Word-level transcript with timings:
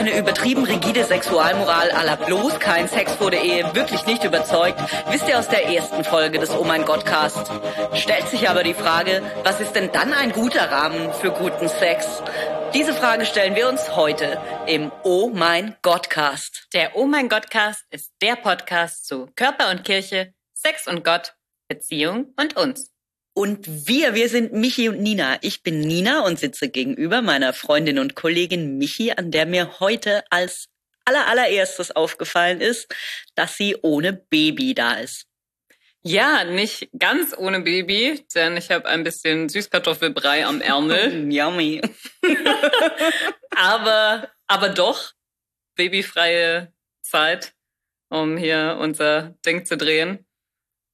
eine 0.00 0.16
übertrieben 0.16 0.64
rigide 0.64 1.04
Sexualmoral 1.04 1.90
la 2.06 2.16
bloß 2.16 2.58
kein 2.58 2.88
Sex 2.88 3.12
vor 3.12 3.30
der 3.30 3.42
Ehe 3.42 3.74
wirklich 3.74 4.06
nicht 4.06 4.24
überzeugt, 4.24 4.80
wisst 5.10 5.28
ihr 5.28 5.38
aus 5.38 5.48
der 5.48 5.68
ersten 5.68 6.04
Folge 6.04 6.38
des 6.38 6.48
Oh 6.50 6.64
mein 6.64 6.86
Gott 6.86 7.04
Cast. 7.04 7.52
Stellt 7.92 8.26
sich 8.28 8.48
aber 8.48 8.62
die 8.62 8.72
Frage, 8.72 9.22
was 9.44 9.60
ist 9.60 9.74
denn 9.74 9.92
dann 9.92 10.14
ein 10.14 10.32
guter 10.32 10.70
Rahmen 10.70 11.12
für 11.12 11.30
guten 11.32 11.68
Sex? 11.68 12.22
Diese 12.72 12.94
Frage 12.94 13.26
stellen 13.26 13.54
wir 13.56 13.68
uns 13.68 13.94
heute 13.94 14.40
im 14.66 14.90
Oh 15.02 15.30
mein 15.34 15.76
Gottcast. 15.82 16.68
Der 16.72 16.96
Oh 16.96 17.04
mein 17.04 17.28
Gottcast 17.28 17.84
ist 17.90 18.14
der 18.22 18.36
Podcast 18.36 19.06
zu 19.06 19.28
Körper 19.36 19.70
und 19.70 19.84
Kirche, 19.84 20.32
Sex 20.54 20.88
und 20.88 21.04
Gott, 21.04 21.34
Beziehung 21.68 22.32
und 22.38 22.56
uns. 22.56 22.90
Und 23.32 23.88
wir, 23.88 24.14
wir 24.14 24.28
sind 24.28 24.52
Michi 24.52 24.88
und 24.88 25.00
Nina. 25.00 25.38
Ich 25.40 25.62
bin 25.62 25.80
Nina 25.80 26.24
und 26.24 26.38
sitze 26.38 26.68
gegenüber 26.68 27.22
meiner 27.22 27.52
Freundin 27.52 27.98
und 27.98 28.14
Kollegin 28.14 28.78
Michi, 28.78 29.12
an 29.12 29.30
der 29.30 29.46
mir 29.46 29.80
heute 29.80 30.24
als 30.30 30.68
aller 31.04 31.26
allererstes 31.26 31.90
aufgefallen 31.94 32.60
ist, 32.60 32.94
dass 33.34 33.56
sie 33.56 33.76
ohne 33.82 34.12
Baby 34.12 34.74
da 34.74 34.94
ist. 34.94 35.26
Ja, 36.02 36.44
nicht 36.44 36.88
ganz 36.98 37.36
ohne 37.36 37.60
Baby, 37.60 38.24
denn 38.34 38.56
ich 38.56 38.70
habe 38.70 38.86
ein 38.86 39.04
bisschen 39.04 39.48
Süßkartoffelbrei 39.48 40.46
am 40.46 40.60
Ärmel. 40.62 41.30
Yummy. 41.32 41.82
aber, 43.54 44.30
aber 44.46 44.68
doch 44.70 45.12
babyfreie 45.76 46.72
Zeit, 47.02 47.52
um 48.08 48.38
hier 48.38 48.78
unser 48.80 49.34
Ding 49.44 49.66
zu 49.66 49.76
drehen. 49.76 50.26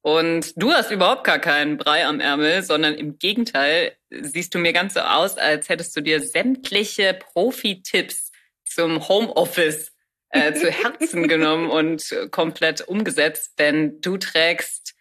Und 0.06 0.52
du 0.55 0.73
hast 0.73 0.92
überhaupt 0.92 1.24
gar 1.24 1.41
keinen 1.41 1.78
Brei 1.78 2.06
am 2.06 2.20
Ärmel, 2.20 2.62
sondern 2.62 2.95
im 2.95 3.19
Gegenteil 3.19 3.97
siehst 4.09 4.55
du 4.55 4.59
mir 4.60 4.73
ganz 4.73 4.95
so 4.95 5.01
aus, 5.01 5.37
als 5.37 5.69
hättest 5.69 5.97
du 5.97 6.00
dir 6.00 6.20
sämtliche 6.20 7.12
Profi-Tipps 7.14 8.30
zum 8.64 9.08
Homeoffice 9.08 9.92
äh, 10.28 10.53
zu 10.61 10.70
Herzen 10.70 11.27
genommen 11.27 11.69
und 11.69 12.14
komplett 12.30 12.83
umgesetzt, 12.86 13.58
denn 13.58 14.00
du 14.00 14.17
trägst 14.17 14.95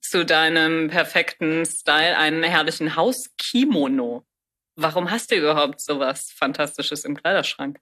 zu 0.00 0.26
deinem 0.26 0.88
perfekten 0.88 1.64
Style 1.64 2.18
einen 2.18 2.42
herrlichen 2.42 2.96
Hauskimono. 2.96 4.26
Warum 4.74 5.12
hast 5.12 5.30
du 5.30 5.36
überhaupt 5.36 5.80
sowas 5.80 6.32
Fantastisches 6.36 7.04
im 7.04 7.16
Kleiderschrank? 7.16 7.78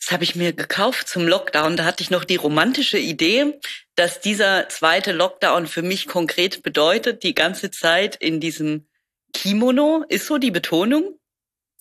Das 0.00 0.12
habe 0.12 0.24
ich 0.24 0.34
mir 0.34 0.52
gekauft 0.52 1.08
zum 1.08 1.26
Lockdown. 1.26 1.76
Da 1.76 1.84
hatte 1.84 2.02
ich 2.02 2.10
noch 2.10 2.24
die 2.24 2.36
romantische 2.36 2.98
Idee, 2.98 3.58
dass 3.94 4.20
dieser 4.20 4.68
zweite 4.68 5.12
Lockdown 5.12 5.66
für 5.66 5.82
mich 5.82 6.06
konkret 6.06 6.62
bedeutet, 6.62 7.22
die 7.22 7.34
ganze 7.34 7.70
Zeit 7.70 8.16
in 8.16 8.40
diesem 8.40 8.86
Kimono. 9.32 10.04
Ist 10.08 10.26
so 10.26 10.38
die 10.38 10.50
Betonung? 10.50 11.18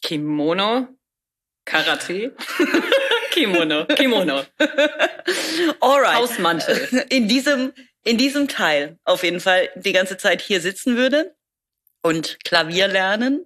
Kimono? 0.01 0.87
Karate? 1.65 2.35
Kimono, 3.31 3.85
Kimono. 3.85 4.45
Alright. 5.79 6.15
Hausmantel. 6.15 7.05
In 7.09 7.27
diesem 7.27 7.73
in 8.03 8.17
diesem 8.17 8.47
Teil 8.47 8.97
auf 9.03 9.23
jeden 9.23 9.41
Fall 9.41 9.69
die 9.75 9.91
ganze 9.91 10.17
Zeit 10.17 10.41
hier 10.41 10.61
sitzen 10.61 10.95
würde 10.95 11.35
und 12.01 12.39
Klavier 12.45 12.87
lernen 12.87 13.45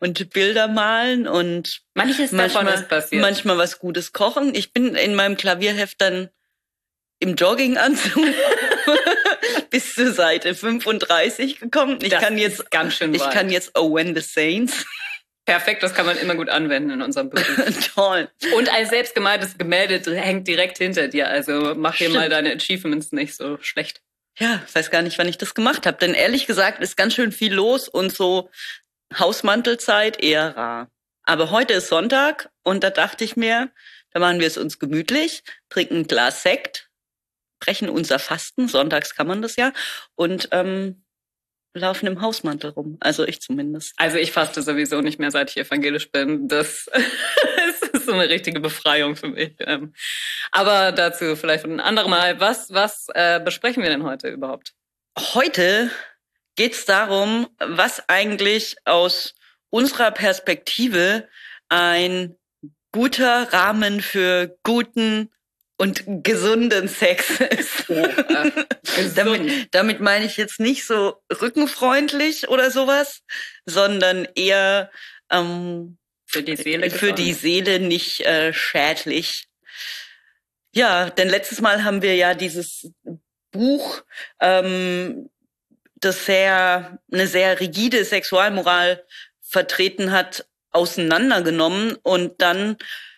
und 0.00 0.30
Bilder 0.30 0.66
malen 0.68 1.28
und 1.28 1.82
manches 1.94 2.32
manchmal, 2.32 2.64
davon 2.64 2.82
ist 2.82 2.88
passiert. 2.88 3.22
manchmal 3.22 3.58
was 3.58 3.78
Gutes 3.78 4.12
kochen. 4.12 4.54
Ich 4.54 4.72
bin 4.72 4.94
in 4.96 5.14
meinem 5.14 5.36
Klavierheft 5.36 6.00
dann 6.00 6.30
im 7.20 7.34
Jogginganzug 7.36 8.24
bis 9.70 9.94
zur 9.94 10.12
Seite 10.12 10.54
35 10.54 11.60
gekommen. 11.60 11.98
Ich 12.02 12.08
Das 12.10 12.22
kann 12.22 12.38
jetzt 12.38 12.70
ganz 12.70 12.94
schön 12.94 13.14
ich 13.14 13.20
weit. 13.20 13.32
kann 13.32 13.50
jetzt 13.50 13.72
Oh 13.78 13.94
When 13.94 14.14
the 14.14 14.22
Saints. 14.22 14.86
Perfekt, 15.46 15.82
das 15.82 15.94
kann 15.94 16.06
man 16.06 16.16
immer 16.18 16.34
gut 16.34 16.48
anwenden 16.48 16.90
in 16.90 17.02
unserem 17.02 17.28
Beruf. 17.30 17.46
Toll. 17.94 18.28
Und 18.56 18.68
ein 18.68 18.86
selbstgemaltes 18.86 19.58
Gemälde 19.58 20.00
hängt 20.16 20.46
direkt 20.46 20.78
hinter 20.78 21.08
dir. 21.08 21.28
Also 21.28 21.74
mach 21.76 21.96
hier 21.96 22.08
Stimmt. 22.08 22.20
mal 22.20 22.28
deine 22.28 22.52
Achievements 22.54 23.12
nicht 23.12 23.34
so 23.34 23.58
schlecht. 23.60 24.00
Ja, 24.38 24.62
weiß 24.72 24.90
gar 24.90 25.02
nicht, 25.02 25.18
wann 25.18 25.28
ich 25.28 25.38
das 25.38 25.54
gemacht 25.54 25.86
habe. 25.86 25.98
Denn 25.98 26.14
ehrlich 26.14 26.46
gesagt 26.46 26.80
ist 26.80 26.96
ganz 26.96 27.14
schön 27.14 27.32
viel 27.32 27.52
los 27.52 27.88
und 27.88 28.14
so 28.14 28.48
Hausmantelzeit 29.18 30.22
eher 30.22 30.56
rar. 30.56 30.90
Aber 31.24 31.50
heute 31.50 31.74
ist 31.74 31.88
Sonntag 31.88 32.50
und 32.62 32.82
da 32.82 32.90
dachte 32.90 33.24
ich 33.24 33.36
mir, 33.36 33.70
da 34.12 34.20
machen 34.20 34.40
wir 34.40 34.46
es 34.46 34.58
uns 34.58 34.78
gemütlich, 34.78 35.42
trinken 35.68 35.98
ein 35.98 36.06
Glas 36.06 36.42
Sekt, 36.42 36.90
brechen 37.60 37.88
unser 37.88 38.18
Fasten, 38.18 38.68
sonntags 38.68 39.14
kann 39.14 39.26
man 39.26 39.42
das 39.42 39.56
ja, 39.56 39.72
und 40.14 40.48
ähm, 40.52 41.04
laufen 41.74 42.06
im 42.06 42.20
Hausmantel 42.20 42.70
rum. 42.70 42.96
Also 43.00 43.24
ich 43.24 43.40
zumindest. 43.40 43.94
Also 43.96 44.16
ich 44.16 44.32
faste 44.32 44.62
sowieso 44.62 45.00
nicht 45.00 45.20
mehr, 45.20 45.30
seit 45.30 45.50
ich 45.50 45.56
evangelisch 45.56 46.10
bin. 46.10 46.48
Das 46.48 46.88
ist 47.92 48.06
so 48.06 48.12
eine 48.12 48.28
richtige 48.28 48.60
Befreiung 48.60 49.14
für 49.16 49.28
mich. 49.28 49.54
Ähm, 49.60 49.94
Aber 50.50 50.92
dazu 50.92 51.36
vielleicht 51.36 51.64
ein 51.64 51.80
andermal. 51.80 52.40
Was, 52.40 52.72
was 52.72 53.06
äh, 53.14 53.40
besprechen 53.40 53.82
wir 53.82 53.90
denn 53.90 54.02
heute 54.02 54.28
überhaupt? 54.28 54.74
Heute 55.16 55.90
geht's 56.56 56.84
darum, 56.84 57.48
was 57.58 58.08
eigentlich 58.08 58.76
aus 58.84 59.34
unserer 59.70 60.10
Perspektive 60.10 61.28
ein 61.68 62.36
guter 62.92 63.52
Rahmen 63.52 64.00
für 64.00 64.56
guten 64.62 65.30
und 65.80 66.04
gesunden 66.22 66.88
Sex 66.88 67.40
ist. 67.40 67.88
Äh, 67.88 68.10
damit, 69.14 69.74
damit 69.74 70.00
meine 70.00 70.26
ich 70.26 70.36
jetzt 70.36 70.60
nicht 70.60 70.86
so 70.86 71.22
rückenfreundlich 71.40 72.48
oder 72.48 72.70
sowas, 72.70 73.22
sondern 73.64 74.28
eher 74.34 74.90
ähm, 75.30 75.96
Für 76.26 76.42
die 76.42 76.56
Seele. 76.56 76.90
für 76.90 77.14
die 77.14 77.32
Seele 77.32 77.80
nicht 77.80 78.20
äh, 78.26 78.52
schädlich. 78.52 79.46
Ja, 80.72 81.08
denn 81.08 81.30
letztes 81.30 81.62
Mal 81.62 81.82
haben 81.82 82.02
wir 82.02 82.14
ja 82.14 82.34
dieses 82.34 82.90
Buch, 83.50 84.02
ähm, 84.40 85.30
das 86.00 86.24
sehr 86.26 86.98
eine 87.12 87.26
sehr 87.26 87.60
rigide 87.60 88.04
Sexualmoral 88.04 89.04
vertreten 89.42 90.12
hat, 90.12 90.46
auseinandergenommen 90.72 91.96
und 92.02 92.40
dann 92.40 92.76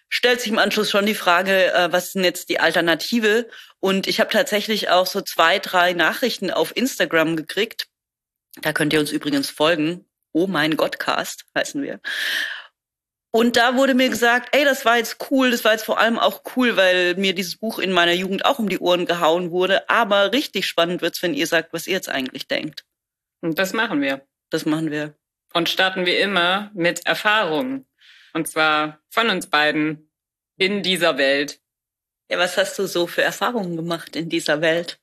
stellt 0.09 0.41
sich 0.41 0.53
im 0.53 0.59
Anschluss 0.59 0.91
schon 0.91 1.07
die 1.07 1.15
Frage, 1.15 1.73
äh, 1.73 1.93
was 1.93 2.07
ist 2.07 2.15
denn 2.15 2.25
jetzt 2.25 2.49
die 2.49 2.61
Alternative? 2.61 3.49
Und 3.81 4.07
ich 4.07 4.21
habe 4.21 4.31
tatsächlich 4.31 4.91
auch 4.91 5.07
so 5.07 5.21
zwei, 5.23 5.59
drei 5.59 5.93
Nachrichten 5.93 6.51
auf 6.51 6.77
Instagram 6.77 7.37
gekriegt. 7.37 7.89
Da 8.61 8.73
könnt 8.73 8.93
ihr 8.93 9.01
uns 9.01 9.11
übrigens 9.11 9.51
folgen. 9.51 10.05
Oh 10.33 10.47
mein 10.47 10.77
Gottcast 10.77 11.45
heißen 11.57 11.83
wir. 11.83 12.01
Und 13.35 13.57
da 13.57 13.77
wurde 13.77 13.95
mir 13.95 14.11
gesagt, 14.11 14.55
ey, 14.55 14.63
das 14.63 14.85
war 14.85 14.99
jetzt 14.99 15.17
cool, 15.31 15.51
das 15.51 15.65
war 15.65 15.73
jetzt 15.73 15.85
vor 15.85 15.99
allem 15.99 16.19
auch 16.19 16.43
cool, 16.55 16.77
weil 16.77 17.15
mir 17.15 17.35
dieses 17.35 17.57
Buch 17.57 17.79
in 17.79 17.91
meiner 17.91 18.13
Jugend 18.13 18.45
auch 18.45 18.59
um 18.59 18.69
die 18.69 18.79
Ohren 18.79 19.07
gehauen 19.07 19.51
wurde. 19.51 19.89
Aber 19.89 20.33
richtig 20.33 20.67
spannend 20.67 21.01
wird's, 21.01 21.23
wenn 21.23 21.33
ihr 21.33 21.47
sagt, 21.47 21.73
was 21.73 21.87
ihr 21.87 21.95
jetzt 21.95 22.11
eigentlich 22.11 22.47
denkt. 22.47 22.85
Und 23.41 23.59
das 23.59 23.73
machen 23.73 24.03
wir. 24.03 24.27
Das 24.51 24.67
machen 24.67 24.91
wir. 24.91 25.15
Und 25.55 25.71
starten 25.71 26.05
wir 26.05 26.21
immer 26.21 26.71
mit 26.75 27.07
Erfahrungen. 27.07 27.87
Und 28.35 28.49
zwar 28.49 29.01
von 29.09 29.31
uns 29.31 29.49
beiden 29.49 30.11
in 30.59 30.83
dieser 30.83 31.17
Welt. 31.17 31.59
Ja, 32.31 32.39
was 32.39 32.59
hast 32.59 32.79
du 32.79 32.87
so 32.87 33.07
für 33.07 33.23
Erfahrungen 33.23 33.77
gemacht 33.77 34.15
in 34.15 34.29
dieser 34.29 34.61
Welt? 34.61 35.01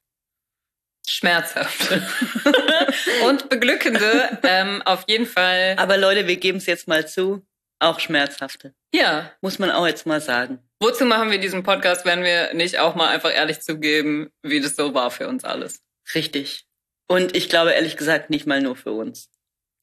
Schmerzhafte 1.07 2.07
und 3.25 3.50
beglückende. 3.50 4.38
Ähm, 4.44 4.84
auf 4.84 5.06
jeden 5.07 5.25
Fall. 5.25 5.75
Aber 5.78 5.97
Leute, 5.97 6.28
wir 6.28 6.38
geben 6.38 6.59
es 6.59 6.68
jetzt 6.68 6.88
mal 6.88 7.07
zu, 7.07 7.44
auch 7.79 8.00
schmerzhafte. 8.00 8.73
Ja, 8.94 9.31
Muss 9.41 9.59
man 9.59 9.72
auch 9.72 9.88
jetzt 9.88 10.06
mal 10.06 10.22
sagen. 10.22 10.59
wozu 10.79 11.06
machen 11.06 11.31
wir 11.31 11.38
diesen 11.40 11.63
Podcast, 11.63 12.06
wenn 12.06 12.23
wir 12.23 12.53
nicht 12.53 12.79
auch 12.79 12.95
mal 12.95 13.09
einfach 13.09 13.34
ehrlich 13.34 13.59
zugeben, 13.62 14.31
wie 14.44 14.62
das 14.62 14.75
so 14.75 14.94
war 14.94 15.12
für 15.12 15.28
uns 15.28 15.44
alles? 15.44 15.81
Richtig. 16.16 16.66
Und 17.07 17.35
ich 17.35 17.50
glaube 17.50 17.72
ehrlich 17.72 17.97
gesagt 17.97 18.29
nicht 18.29 18.45
mal 18.47 18.62
nur 18.62 18.75
für 18.75 18.92
uns. 18.92 19.30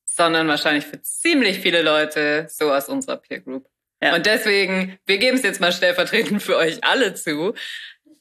Sondern 0.04 0.48
wahrscheinlich 0.48 0.86
für 0.86 1.00
ziemlich 1.02 1.58
viele 1.60 1.82
Leute 1.82 2.46
so 2.48 2.72
aus 2.72 2.88
unserer 2.88 3.16
Peer 3.18 3.40
Group. 3.40 3.68
Ja. 4.02 4.14
Und 4.14 4.26
deswegen, 4.26 4.98
wir 5.06 5.18
geben 5.18 5.36
es 5.36 5.42
jetzt 5.42 5.60
mal 5.60 5.72
stellvertretend 5.72 6.42
für 6.42 6.56
euch 6.56 6.82
alle 6.84 7.14
zu. 7.14 7.54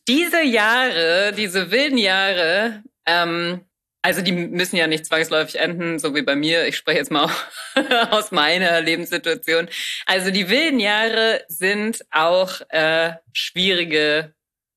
Diese 0.07 0.41
Jahre, 0.43 1.33
diese 1.35 1.71
wilden 1.71 1.97
Jahre, 1.97 2.83
ähm, 3.05 3.65
also 4.05 4.21
die 4.21 4.33
müssen 4.33 4.75
ja 4.75 4.85
nicht 4.85 5.07
zwangsläufig 5.07 5.55
enden, 5.59 5.97
so 5.97 6.13
wie 6.13 6.21
bei 6.21 6.35
mir. 6.35 6.67
Ich 6.67 6.77
spreche 6.77 6.99
jetzt 6.99 7.09
mal 7.09 7.27
aus 8.11 8.31
meiner 8.31 8.79
Lebenssituation. 8.81 9.67
Also 10.05 10.29
die 10.29 10.47
wilden 10.47 10.79
Jahre 10.79 11.43
sind 11.47 12.05
auch 12.11 12.61
äh, 12.69 13.13
schwierige 13.33 14.35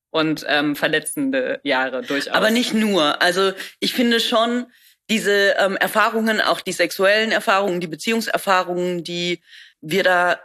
und 0.09 0.47
ähm, 0.49 0.77
verletzende 0.77 1.61
Jahre 1.63 2.01
durchaus. 2.01 2.33
Aber 2.33 2.51
nicht 2.51 2.73
nur. 2.73 3.21
Also 3.21 3.53
ich 3.81 3.93
finde 3.93 4.21
schon, 4.21 4.65
diese 5.11 5.57
ähm, 5.59 5.77
Erfahrungen, 5.77 6.41
auch 6.41 6.63
die 6.63 6.73
sexuellen 6.73 7.31
Erfahrungen, 7.31 7.81
die 7.81 7.87
Beziehungserfahrungen, 7.87 9.05
die 9.05 9.43
wir 9.83 10.05
da 10.05 10.41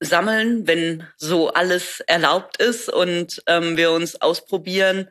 sammeln, 0.00 0.66
wenn 0.66 1.02
so 1.16 1.48
alles 1.54 2.00
erlaubt 2.00 2.60
ist 2.60 2.90
und 2.90 3.42
ähm, 3.46 3.78
wir 3.78 3.90
uns 3.90 4.20
ausprobieren 4.20 5.08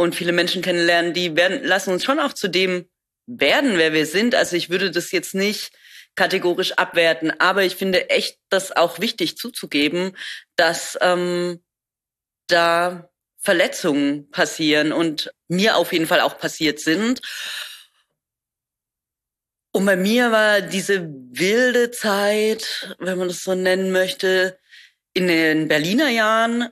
und 0.00 0.14
viele 0.14 0.32
Menschen 0.32 0.62
kennenlernen, 0.62 1.12
die 1.12 1.36
werden, 1.36 1.62
lassen 1.62 1.92
uns 1.92 2.04
schon 2.04 2.20
auch 2.20 2.32
zu 2.32 2.48
dem 2.48 2.88
werden, 3.26 3.76
wer 3.76 3.92
wir 3.92 4.06
sind. 4.06 4.34
Also 4.34 4.56
ich 4.56 4.70
würde 4.70 4.90
das 4.90 5.12
jetzt 5.12 5.34
nicht 5.34 5.72
kategorisch 6.14 6.72
abwerten. 6.72 7.38
Aber 7.38 7.64
ich 7.64 7.76
finde 7.76 8.08
echt 8.08 8.38
das 8.48 8.72
auch 8.72 9.00
wichtig 9.00 9.36
zuzugeben, 9.36 10.16
dass 10.56 10.96
ähm, 11.02 11.62
da 12.48 13.10
Verletzungen 13.36 14.30
passieren 14.30 14.92
und 14.92 15.34
mir 15.48 15.76
auf 15.76 15.92
jeden 15.92 16.06
Fall 16.06 16.22
auch 16.22 16.38
passiert 16.38 16.80
sind. 16.80 17.20
Und 19.72 19.84
bei 19.84 19.96
mir 19.96 20.32
war 20.32 20.62
diese 20.62 21.06
wilde 21.10 21.90
Zeit, 21.90 22.96
wenn 22.98 23.18
man 23.18 23.28
das 23.28 23.44
so 23.44 23.54
nennen 23.54 23.92
möchte, 23.92 24.58
in 25.12 25.28
den 25.28 25.68
Berliner 25.68 26.08
Jahren. 26.08 26.70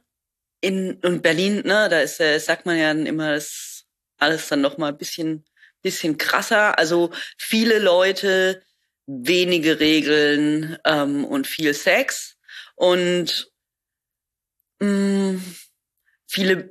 In 0.61 0.95
und 1.03 1.23
Berlin, 1.23 1.63
ne, 1.65 1.89
da 1.89 2.01
ist, 2.01 2.21
äh, 2.21 2.39
sagt 2.39 2.67
man 2.67 2.79
ja 2.79 2.91
immer, 2.91 3.35
ist 3.35 3.87
alles 4.19 4.49
dann 4.49 4.61
noch 4.61 4.79
mal 4.79 4.89
ein 4.89 4.99
bisschen, 4.99 5.45
bisschen 5.83 6.19
krasser. 6.19 6.79
Also 6.79 7.11
viele 7.39 7.79
Leute, 7.79 8.63
wenige 9.07 9.81
Regeln 9.81 10.77
ähm, 10.85 11.25
und 11.25 11.47
viel 11.47 11.75
Sex 11.75 12.37
und 12.75 13.51
mh, 14.81 14.89
mm, 14.89 15.57
viele, 16.27 16.71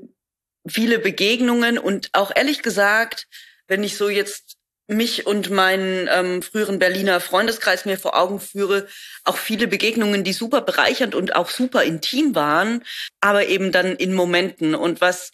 viele 0.67 0.99
Begegnungen 0.99 1.77
und 1.77 2.09
auch 2.13 2.31
ehrlich 2.35 2.61
gesagt, 2.61 3.27
wenn 3.67 3.83
ich 3.83 3.97
so 3.97 4.09
jetzt 4.09 4.56
mich 4.87 5.27
und 5.27 5.49
meinen 5.49 6.09
ähm, 6.11 6.41
früheren 6.41 6.79
Berliner 6.79 7.19
Freundeskreis 7.19 7.85
mir 7.85 7.99
vor 7.99 8.15
Augen 8.17 8.39
führe, 8.39 8.87
auch 9.25 9.37
viele 9.37 9.67
Begegnungen, 9.67 10.23
die 10.23 10.33
super 10.33 10.61
bereichernd 10.61 11.13
und 11.13 11.35
auch 11.35 11.49
super 11.49 11.83
intim 11.83 12.35
waren, 12.35 12.83
aber 13.19 13.47
eben 13.47 13.71
dann 13.71 13.95
in 13.95 14.13
Momenten. 14.13 14.75
Und 14.75 15.01
was, 15.01 15.31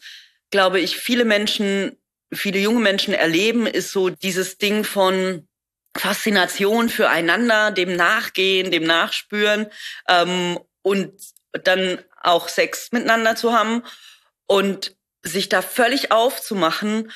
glaube 0.50 0.80
ich, 0.80 0.98
viele 0.98 1.24
Menschen, 1.24 1.98
viele 2.34 2.60
junge 2.60 2.80
Menschen 2.80 3.14
erleben, 3.14 3.68
ist 3.68 3.92
so 3.92 4.10
dieses 4.10 4.58
Ding 4.58 4.84
von 4.84 5.48
Faszination 5.96 6.90
füreinander, 6.90 7.70
dem 7.70 7.96
Nachgehen, 7.96 8.72
dem 8.72 8.84
Nachspüren 8.84 9.68
ähm, 10.10 10.60
und 10.82 11.14
dann 11.52 12.00
auch 12.22 12.50
Sex 12.50 12.92
miteinander 12.92 13.36
zu 13.36 13.54
haben 13.54 13.84
und 14.48 14.96
sich 15.22 15.50
da 15.50 15.62
völlig 15.62 16.12
aufzumachen 16.12 17.12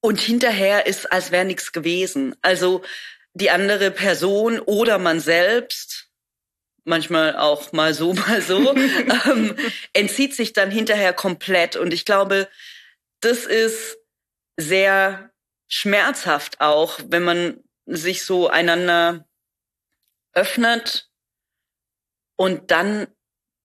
und 0.00 0.20
hinterher 0.20 0.86
ist, 0.86 1.10
als 1.12 1.30
wäre 1.30 1.44
nichts 1.44 1.72
gewesen. 1.72 2.34
Also 2.42 2.82
die 3.34 3.50
andere 3.50 3.90
Person 3.90 4.60
oder 4.60 4.98
man 4.98 5.20
selbst, 5.20 6.10
manchmal 6.84 7.36
auch 7.36 7.72
mal 7.72 7.92
so, 7.92 8.14
mal 8.14 8.40
so, 8.40 8.74
ähm, 8.74 9.56
entzieht 9.92 10.34
sich 10.34 10.52
dann 10.52 10.70
hinterher 10.70 11.12
komplett. 11.12 11.76
Und 11.76 11.92
ich 11.92 12.04
glaube, 12.04 12.48
das 13.20 13.44
ist 13.44 13.98
sehr 14.56 15.30
schmerzhaft 15.68 16.60
auch, 16.60 17.00
wenn 17.08 17.24
man 17.24 17.62
sich 17.86 18.24
so 18.24 18.48
einander 18.48 19.28
öffnet 20.32 21.10
und 22.36 22.70
dann 22.70 23.08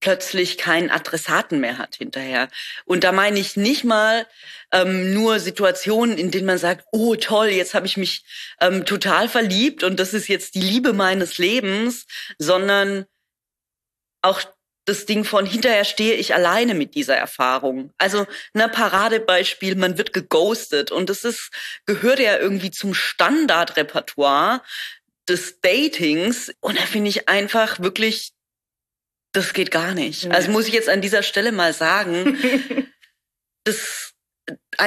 plötzlich 0.02 0.58
keinen 0.58 0.90
Adressaten 0.90 1.60
mehr 1.60 1.78
hat 1.78 1.94
hinterher. 1.94 2.48
Und 2.84 3.04
da 3.04 3.12
meine 3.12 3.38
ich 3.38 3.56
nicht 3.56 3.84
mal 3.84 4.26
ähm, 4.72 5.14
nur 5.14 5.40
Situationen, 5.40 6.18
in 6.18 6.30
denen 6.30 6.46
man 6.46 6.58
sagt, 6.58 6.84
oh 6.92 7.14
toll, 7.14 7.48
jetzt 7.48 7.72
habe 7.72 7.86
ich 7.86 7.96
mich 7.96 8.24
ähm, 8.60 8.84
total 8.84 9.28
verliebt 9.28 9.82
und 9.82 9.98
das 9.98 10.12
ist 10.12 10.28
jetzt 10.28 10.56
die 10.56 10.60
Liebe 10.60 10.92
meines 10.92 11.38
Lebens, 11.38 12.06
sondern 12.38 13.06
auch 14.20 14.42
das 14.84 15.06
Ding 15.06 15.24
von 15.24 15.46
hinterher 15.46 15.84
stehe 15.84 16.14
ich 16.14 16.34
alleine 16.34 16.74
mit 16.74 16.96
dieser 16.96 17.16
Erfahrung. 17.16 17.92
Also 17.98 18.26
ein 18.52 18.70
Paradebeispiel, 18.70 19.76
man 19.76 19.96
wird 19.96 20.12
geghostet 20.12 20.90
und 20.90 21.08
das 21.08 21.24
ist 21.24 21.50
gehört 21.86 22.18
ja 22.18 22.36
irgendwie 22.38 22.72
zum 22.72 22.92
Standardrepertoire 22.92 24.62
des 25.28 25.60
Datings 25.60 26.52
und 26.60 26.78
da 26.78 26.82
finde 26.82 27.10
ich 27.10 27.28
einfach 27.28 27.78
wirklich 27.78 28.32
das 29.32 29.52
geht 29.52 29.70
gar 29.70 29.94
nicht. 29.94 30.30
Also 30.30 30.50
muss 30.50 30.66
ich 30.66 30.74
jetzt 30.74 30.88
an 30.88 31.00
dieser 31.00 31.22
Stelle 31.22 31.52
mal 31.52 31.72
sagen, 31.72 32.38
das 33.64 34.14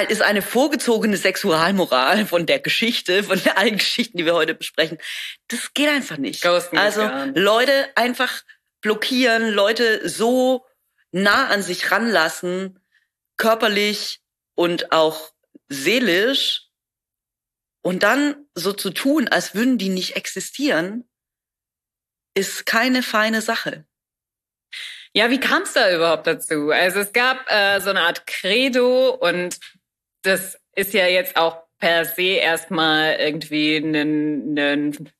ist 0.08 0.22
eine 0.22 0.42
vorgezogene 0.42 1.16
Sexualmoral 1.16 2.26
von 2.26 2.46
der 2.46 2.60
Geschichte, 2.60 3.24
von 3.24 3.40
allen 3.54 3.78
Geschichten, 3.78 4.18
die 4.18 4.24
wir 4.24 4.34
heute 4.34 4.54
besprechen. 4.54 4.98
Das 5.48 5.74
geht 5.74 5.88
einfach 5.88 6.18
nicht. 6.18 6.42
Ghosten 6.42 6.78
also 6.78 7.08
Leute 7.34 7.88
einfach 7.94 8.42
blockieren, 8.80 9.50
Leute 9.50 10.08
so 10.08 10.64
nah 11.10 11.48
an 11.48 11.62
sich 11.62 11.90
ranlassen, 11.90 12.78
körperlich 13.36 14.20
und 14.54 14.92
auch 14.92 15.32
seelisch, 15.68 16.66
und 17.86 18.02
dann 18.02 18.48
so 18.56 18.72
zu 18.72 18.90
tun, 18.90 19.28
als 19.28 19.54
würden 19.54 19.78
die 19.78 19.90
nicht 19.90 20.16
existieren, 20.16 21.08
ist 22.34 22.66
keine 22.66 23.04
feine 23.04 23.42
Sache. 23.42 23.86
Ja, 25.16 25.30
wie 25.30 25.40
kam 25.40 25.62
es 25.62 25.72
da 25.72 25.90
überhaupt 25.96 26.26
dazu? 26.26 26.70
Also 26.70 27.00
es 27.00 27.14
gab 27.14 27.50
äh, 27.50 27.80
so 27.80 27.88
eine 27.88 28.00
Art 28.02 28.26
Credo 28.26 29.14
und 29.14 29.58
das 30.20 30.58
ist 30.74 30.92
ja 30.92 31.06
jetzt 31.06 31.38
auch 31.38 31.62
per 31.78 32.04
se 32.04 32.34
erstmal 32.34 33.16
irgendwie 33.18 33.76
einen, 33.76 34.58
einen, 34.58 35.10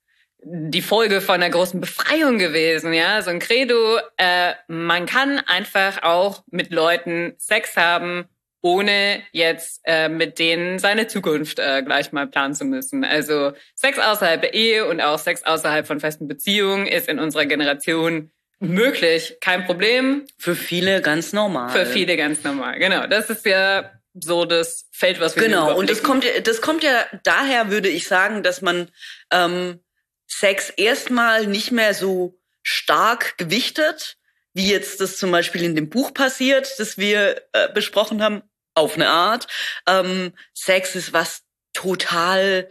die 0.42 0.82
Folge 0.82 1.22
von 1.22 1.36
einer 1.36 1.48
großen 1.48 1.80
Befreiung 1.80 2.36
gewesen, 2.36 2.92
ja, 2.92 3.22
so 3.22 3.30
ein 3.30 3.38
Credo. 3.38 3.98
Äh, 4.18 4.52
man 4.68 5.06
kann 5.06 5.38
einfach 5.38 6.02
auch 6.02 6.44
mit 6.50 6.72
Leuten 6.72 7.32
Sex 7.38 7.74
haben, 7.78 8.26
ohne 8.60 9.22
jetzt 9.32 9.80
äh, 9.84 10.10
mit 10.10 10.38
denen 10.38 10.78
seine 10.78 11.06
Zukunft 11.06 11.58
äh, 11.58 11.82
gleich 11.82 12.12
mal 12.12 12.26
planen 12.26 12.54
zu 12.54 12.66
müssen. 12.66 13.02
Also 13.02 13.54
Sex 13.74 13.98
außerhalb 13.98 14.42
der 14.42 14.52
Ehe 14.52 14.84
und 14.86 15.00
auch 15.00 15.18
Sex 15.18 15.42
außerhalb 15.42 15.86
von 15.86 16.00
festen 16.00 16.28
Beziehungen 16.28 16.86
ist 16.86 17.08
in 17.08 17.18
unserer 17.18 17.46
Generation 17.46 18.30
möglich, 18.58 19.36
kein 19.40 19.64
Problem. 19.64 20.26
Für 20.38 20.54
viele 20.54 21.02
ganz 21.02 21.32
normal. 21.32 21.70
Für 21.70 21.86
viele 21.86 22.16
ganz 22.16 22.42
normal, 22.42 22.78
genau. 22.78 23.06
Das 23.06 23.30
ist 23.30 23.44
ja 23.46 23.92
so 24.14 24.44
das 24.44 24.86
Feld, 24.92 25.20
was 25.20 25.36
wir 25.36 25.42
Genau, 25.42 25.76
und 25.76 25.90
das 25.90 26.02
kommt, 26.02 26.24
das 26.44 26.60
kommt 26.60 26.82
ja 26.82 27.06
daher, 27.24 27.70
würde 27.70 27.88
ich 27.88 28.08
sagen, 28.08 28.42
dass 28.42 28.62
man 28.62 28.90
ähm, 29.30 29.80
Sex 30.26 30.70
erstmal 30.70 31.46
nicht 31.46 31.70
mehr 31.70 31.94
so 31.94 32.38
stark 32.62 33.36
gewichtet, 33.38 34.16
wie 34.54 34.70
jetzt 34.70 35.00
das 35.00 35.18
zum 35.18 35.30
Beispiel 35.30 35.62
in 35.62 35.76
dem 35.76 35.90
Buch 35.90 36.14
passiert, 36.14 36.78
das 36.78 36.96
wir 36.96 37.42
äh, 37.52 37.68
besprochen 37.72 38.22
haben, 38.22 38.42
auf 38.74 38.94
eine 38.94 39.08
Art. 39.08 39.46
Ähm, 39.86 40.32
Sex 40.54 40.94
ist 40.96 41.12
was 41.12 41.42
total 41.72 42.68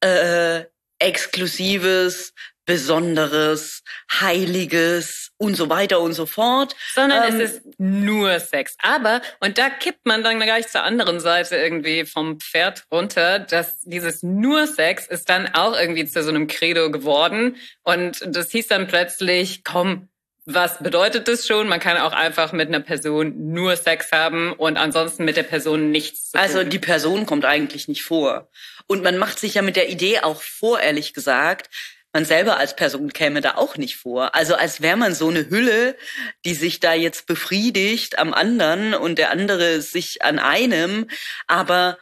äh, 0.00 0.64
Exklusives, 1.00 2.34
Besonderes, 2.68 3.82
Heiliges 4.20 5.30
und 5.38 5.54
so 5.54 5.70
weiter 5.70 6.00
und 6.00 6.12
so 6.12 6.26
fort. 6.26 6.76
Sondern 6.92 7.32
ähm, 7.32 7.40
es 7.40 7.52
ist 7.52 7.62
nur 7.78 8.38
Sex. 8.40 8.76
Aber, 8.82 9.22
und 9.40 9.56
da 9.56 9.70
kippt 9.70 10.04
man 10.04 10.22
dann 10.22 10.38
gleich 10.38 10.68
zur 10.68 10.82
anderen 10.82 11.18
Seite 11.18 11.56
irgendwie 11.56 12.04
vom 12.04 12.38
Pferd 12.38 12.84
runter, 12.92 13.38
dass 13.38 13.80
dieses 13.84 14.22
nur 14.22 14.66
Sex 14.66 15.06
ist 15.06 15.30
dann 15.30 15.48
auch 15.54 15.74
irgendwie 15.80 16.04
zu 16.04 16.22
so 16.22 16.28
einem 16.28 16.46
Credo 16.46 16.90
geworden. 16.90 17.56
Und 17.84 18.22
das 18.26 18.50
hieß 18.50 18.66
dann 18.68 18.86
plötzlich, 18.86 19.64
komm, 19.64 20.08
was 20.44 20.78
bedeutet 20.78 21.26
das 21.26 21.46
schon? 21.46 21.68
Man 21.68 21.80
kann 21.80 21.96
auch 21.96 22.12
einfach 22.12 22.52
mit 22.52 22.68
einer 22.68 22.80
Person 22.80 23.52
nur 23.52 23.76
Sex 23.76 24.12
haben 24.12 24.52
und 24.52 24.76
ansonsten 24.76 25.24
mit 25.24 25.38
der 25.38 25.42
Person 25.42 25.90
nichts 25.90 26.32
zu 26.32 26.38
also 26.38 26.52
tun. 26.52 26.58
Also 26.58 26.70
die 26.70 26.78
Person 26.78 27.24
kommt 27.24 27.46
eigentlich 27.46 27.88
nicht 27.88 28.02
vor. 28.02 28.50
Und 28.86 29.02
man 29.02 29.16
macht 29.16 29.38
sich 29.38 29.54
ja 29.54 29.62
mit 29.62 29.76
der 29.76 29.88
Idee 29.88 30.20
auch 30.20 30.42
vor, 30.42 30.80
ehrlich 30.80 31.14
gesagt, 31.14 31.70
man 32.12 32.24
selber 32.24 32.56
als 32.56 32.74
Person 32.74 33.12
käme 33.12 33.40
da 33.40 33.56
auch 33.56 33.76
nicht 33.76 33.96
vor. 33.96 34.34
Also 34.34 34.54
als 34.54 34.80
wäre 34.80 34.96
man 34.96 35.14
so 35.14 35.28
eine 35.28 35.50
Hülle, 35.50 35.96
die 36.44 36.54
sich 36.54 36.80
da 36.80 36.94
jetzt 36.94 37.26
befriedigt 37.26 38.18
am 38.18 38.32
anderen 38.32 38.94
und 38.94 39.18
der 39.18 39.30
andere 39.30 39.80
sich 39.80 40.22
an 40.22 40.38
einem, 40.38 41.08
aber 41.46 41.98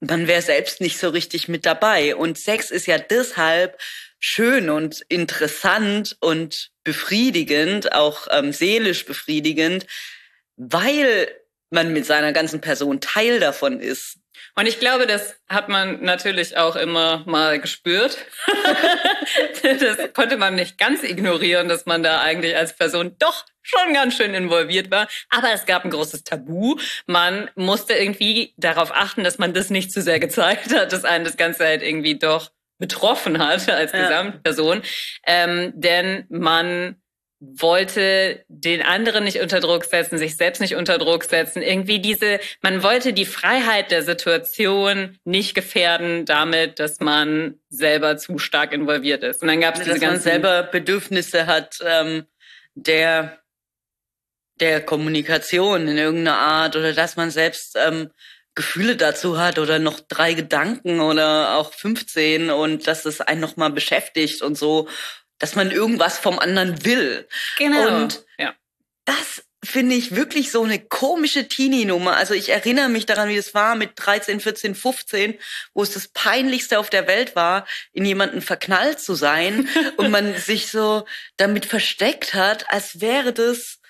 man 0.00 0.26
wäre 0.26 0.42
selbst 0.42 0.80
nicht 0.80 0.98
so 0.98 1.10
richtig 1.10 1.48
mit 1.48 1.64
dabei. 1.64 2.16
Und 2.16 2.36
Sex 2.36 2.72
ist 2.72 2.86
ja 2.86 2.98
deshalb 2.98 3.80
schön 4.18 4.68
und 4.68 5.00
interessant 5.08 6.16
und 6.20 6.70
befriedigend, 6.82 7.92
auch 7.92 8.26
ähm, 8.30 8.52
seelisch 8.52 9.06
befriedigend, 9.06 9.86
weil 10.56 11.28
man 11.70 11.92
mit 11.92 12.04
seiner 12.04 12.32
ganzen 12.32 12.60
Person 12.60 13.00
Teil 13.00 13.38
davon 13.38 13.80
ist. 13.80 14.18
Und 14.54 14.66
ich 14.66 14.78
glaube, 14.78 15.06
das 15.06 15.36
hat 15.48 15.68
man 15.68 16.02
natürlich 16.02 16.58
auch 16.58 16.76
immer 16.76 17.22
mal 17.26 17.58
gespürt. 17.58 18.18
das 19.62 20.12
konnte 20.12 20.36
man 20.36 20.54
nicht 20.54 20.76
ganz 20.76 21.02
ignorieren, 21.02 21.68
dass 21.68 21.86
man 21.86 22.02
da 22.02 22.20
eigentlich 22.20 22.54
als 22.54 22.76
Person 22.76 23.16
doch 23.18 23.46
schon 23.62 23.94
ganz 23.94 24.14
schön 24.14 24.34
involviert 24.34 24.90
war. 24.90 25.08
Aber 25.30 25.52
es 25.52 25.64
gab 25.64 25.84
ein 25.84 25.90
großes 25.90 26.24
Tabu. 26.24 26.76
Man 27.06 27.50
musste 27.54 27.94
irgendwie 27.94 28.52
darauf 28.58 28.94
achten, 28.94 29.24
dass 29.24 29.38
man 29.38 29.54
das 29.54 29.70
nicht 29.70 29.90
zu 29.90 30.02
sehr 30.02 30.20
gezeigt 30.20 30.74
hat, 30.74 30.92
dass 30.92 31.04
einen 31.04 31.24
das 31.24 31.38
Ganze 31.38 31.64
halt 31.64 31.82
irgendwie 31.82 32.18
doch 32.18 32.50
betroffen 32.78 33.38
hat 33.38 33.70
als 33.70 33.92
Gesamtperson. 33.92 34.82
Ähm, 35.26 35.72
denn 35.76 36.26
man 36.28 37.01
wollte 37.44 38.44
den 38.46 38.82
anderen 38.82 39.24
nicht 39.24 39.40
unter 39.40 39.58
Druck 39.58 39.84
setzen, 39.84 40.16
sich 40.16 40.36
selbst 40.36 40.60
nicht 40.60 40.76
unter 40.76 40.98
Druck 40.98 41.24
setzen. 41.24 41.60
Irgendwie 41.60 41.98
diese, 41.98 42.38
man 42.60 42.84
wollte 42.84 43.12
die 43.12 43.24
Freiheit 43.24 43.90
der 43.90 44.04
Situation 44.04 45.18
nicht 45.24 45.56
gefährden 45.56 46.24
damit, 46.24 46.78
dass 46.78 47.00
man 47.00 47.56
selber 47.68 48.16
zu 48.16 48.38
stark 48.38 48.72
involviert 48.72 49.24
ist. 49.24 49.42
Und 49.42 49.48
dann 49.48 49.60
gab 49.60 49.74
es 49.74 49.80
diese 49.80 49.98
dass 49.98 50.08
man 50.08 50.20
selber 50.20 50.62
Bedürfnisse 50.62 51.46
hat, 51.46 51.78
ähm, 51.84 52.26
der 52.74 53.38
der 54.60 54.80
Kommunikation 54.80 55.88
in 55.88 55.98
irgendeiner 55.98 56.38
Art 56.38 56.76
oder 56.76 56.92
dass 56.92 57.16
man 57.16 57.32
selbst 57.32 57.76
ähm, 57.76 58.10
Gefühle 58.54 58.96
dazu 58.96 59.40
hat 59.40 59.58
oder 59.58 59.78
noch 59.78 59.98
drei 59.98 60.34
Gedanken 60.34 61.00
oder 61.00 61.56
auch 61.56 61.72
15 61.72 62.50
und 62.50 62.86
dass 62.86 63.04
es 63.06 63.20
einen 63.20 63.40
nochmal 63.40 63.70
beschäftigt 63.70 64.42
und 64.42 64.56
so, 64.56 64.88
dass 65.42 65.56
man 65.56 65.72
irgendwas 65.72 66.18
vom 66.18 66.38
anderen 66.38 66.84
will. 66.84 67.28
Genau. 67.58 67.96
Und 67.96 68.24
ja. 68.38 68.54
das 69.04 69.42
finde 69.64 69.96
ich 69.96 70.14
wirklich 70.14 70.52
so 70.52 70.62
eine 70.62 70.78
komische 70.78 71.48
Teenie-Nummer. 71.48 72.14
Also 72.14 72.32
ich 72.32 72.50
erinnere 72.50 72.88
mich 72.88 73.06
daran, 73.06 73.28
wie 73.28 73.36
es 73.36 73.52
war 73.52 73.74
mit 73.74 73.90
13, 73.96 74.38
14, 74.38 74.76
15, 74.76 75.38
wo 75.74 75.82
es 75.82 75.90
das 75.90 76.06
peinlichste 76.06 76.78
auf 76.78 76.90
der 76.90 77.08
Welt 77.08 77.34
war, 77.34 77.66
in 77.92 78.04
jemanden 78.04 78.40
verknallt 78.40 79.00
zu 79.00 79.14
sein 79.16 79.68
und 79.96 80.12
man 80.12 80.36
sich 80.36 80.70
so 80.70 81.04
damit 81.38 81.66
versteckt 81.66 82.34
hat, 82.34 82.70
als 82.70 83.00
wäre 83.00 83.32
das, 83.32 83.80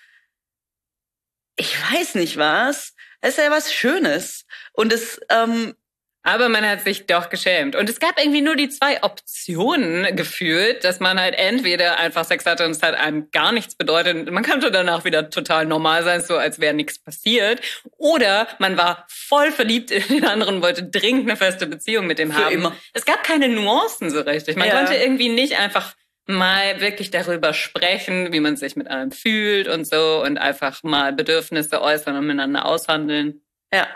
ich 1.57 1.77
weiß 1.93 2.15
nicht 2.15 2.39
was, 2.39 2.95
es 3.21 3.37
ist 3.37 3.45
ja 3.45 3.51
was 3.51 3.75
Schönes. 3.75 4.47
Und 4.73 4.91
es, 4.91 5.21
ähm, 5.29 5.75
aber 6.23 6.49
man 6.49 6.67
hat 6.67 6.83
sich 6.83 7.07
doch 7.07 7.31
geschämt. 7.31 7.75
Und 7.75 7.89
es 7.89 7.99
gab 7.99 8.19
irgendwie 8.19 8.43
nur 8.43 8.55
die 8.55 8.69
zwei 8.69 9.03
Optionen 9.03 10.15
gefühlt, 10.15 10.85
dass 10.85 11.01
man 11.01 11.21
halt 11.21 11.35
entweder 11.37 11.99
einfach 11.99 12.25
Sex 12.25 12.47
hatte 12.47 12.65
und 12.65 12.73
es 12.73 12.83
hat 12.83 12.95
einem 12.95 13.31
gar 13.31 13.53
nichts 13.53 13.75
bedeutet. 13.75 14.31
Man 14.31 14.45
konnte 14.45 14.71
danach 14.71 15.05
wieder 15.05 15.31
total 15.31 15.67
normal 15.67 16.05
sein, 16.05 16.21
so 16.21 16.37
als 16.37 16.61
wäre 16.61 16.75
nichts 16.75 16.99
passiert. 16.99 17.61
Oder 17.97 18.47
man 18.59 18.77
war 18.77 19.05
voll 19.09 19.51
verliebt 19.51 19.91
in 19.91 20.03
den 20.09 20.25
anderen, 20.25 20.63
wollte 20.63 20.85
dringend 20.85 21.29
eine 21.29 21.37
feste 21.37 21.67
Beziehung 21.67 22.07
mit 22.07 22.19
dem 22.19 22.31
Für 22.31 22.45
haben. 22.45 22.55
Immer. 22.55 22.77
Es 22.93 23.05
gab 23.05 23.25
keine 23.25 23.49
Nuancen 23.49 24.11
so 24.11 24.21
richtig. 24.21 24.57
Man 24.57 24.69
ja. 24.69 24.77
konnte 24.77 24.95
irgendwie 24.95 25.29
nicht 25.29 25.59
einfach 25.59 25.95
mal 26.27 26.81
wirklich 26.81 27.11
darüber 27.11 27.53
sprechen, 27.53 28.33
wie 28.33 28.41
man 28.41 28.57
sich 28.57 28.77
mit 28.77 28.89
einem 28.89 29.11
fühlt 29.11 29.67
und 29.67 29.87
so 29.87 30.23
und 30.23 30.39
einfach 30.39 30.83
mal 30.85 31.13
Bedürfnisse 31.13 31.83
äußern 31.83 32.17
und 32.17 32.27
miteinander 32.27 32.65
aushandeln. 32.65 33.43
Ja. 33.73 33.89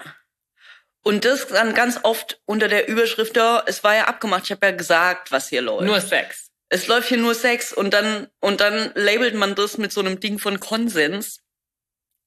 Und 1.06 1.24
das 1.24 1.46
dann 1.46 1.72
ganz 1.72 2.00
oft 2.02 2.40
unter 2.46 2.66
der 2.66 2.88
Überschrift, 2.88 3.36
ja, 3.36 3.62
es 3.64 3.84
war 3.84 3.94
ja 3.94 4.08
abgemacht, 4.08 4.42
ich 4.46 4.50
habe 4.50 4.66
ja 4.66 4.72
gesagt, 4.72 5.30
was 5.30 5.48
hier 5.48 5.62
läuft. 5.62 5.84
Nur 5.84 6.00
Sex. 6.00 6.48
Es 6.68 6.88
läuft 6.88 7.10
hier 7.10 7.18
nur 7.18 7.36
Sex 7.36 7.72
und 7.72 7.94
dann 7.94 8.26
und 8.40 8.60
dann 8.60 8.90
labelt 8.96 9.36
man 9.36 9.54
das 9.54 9.78
mit 9.78 9.92
so 9.92 10.00
einem 10.00 10.18
Ding 10.18 10.40
von 10.40 10.58
Konsens. 10.58 11.44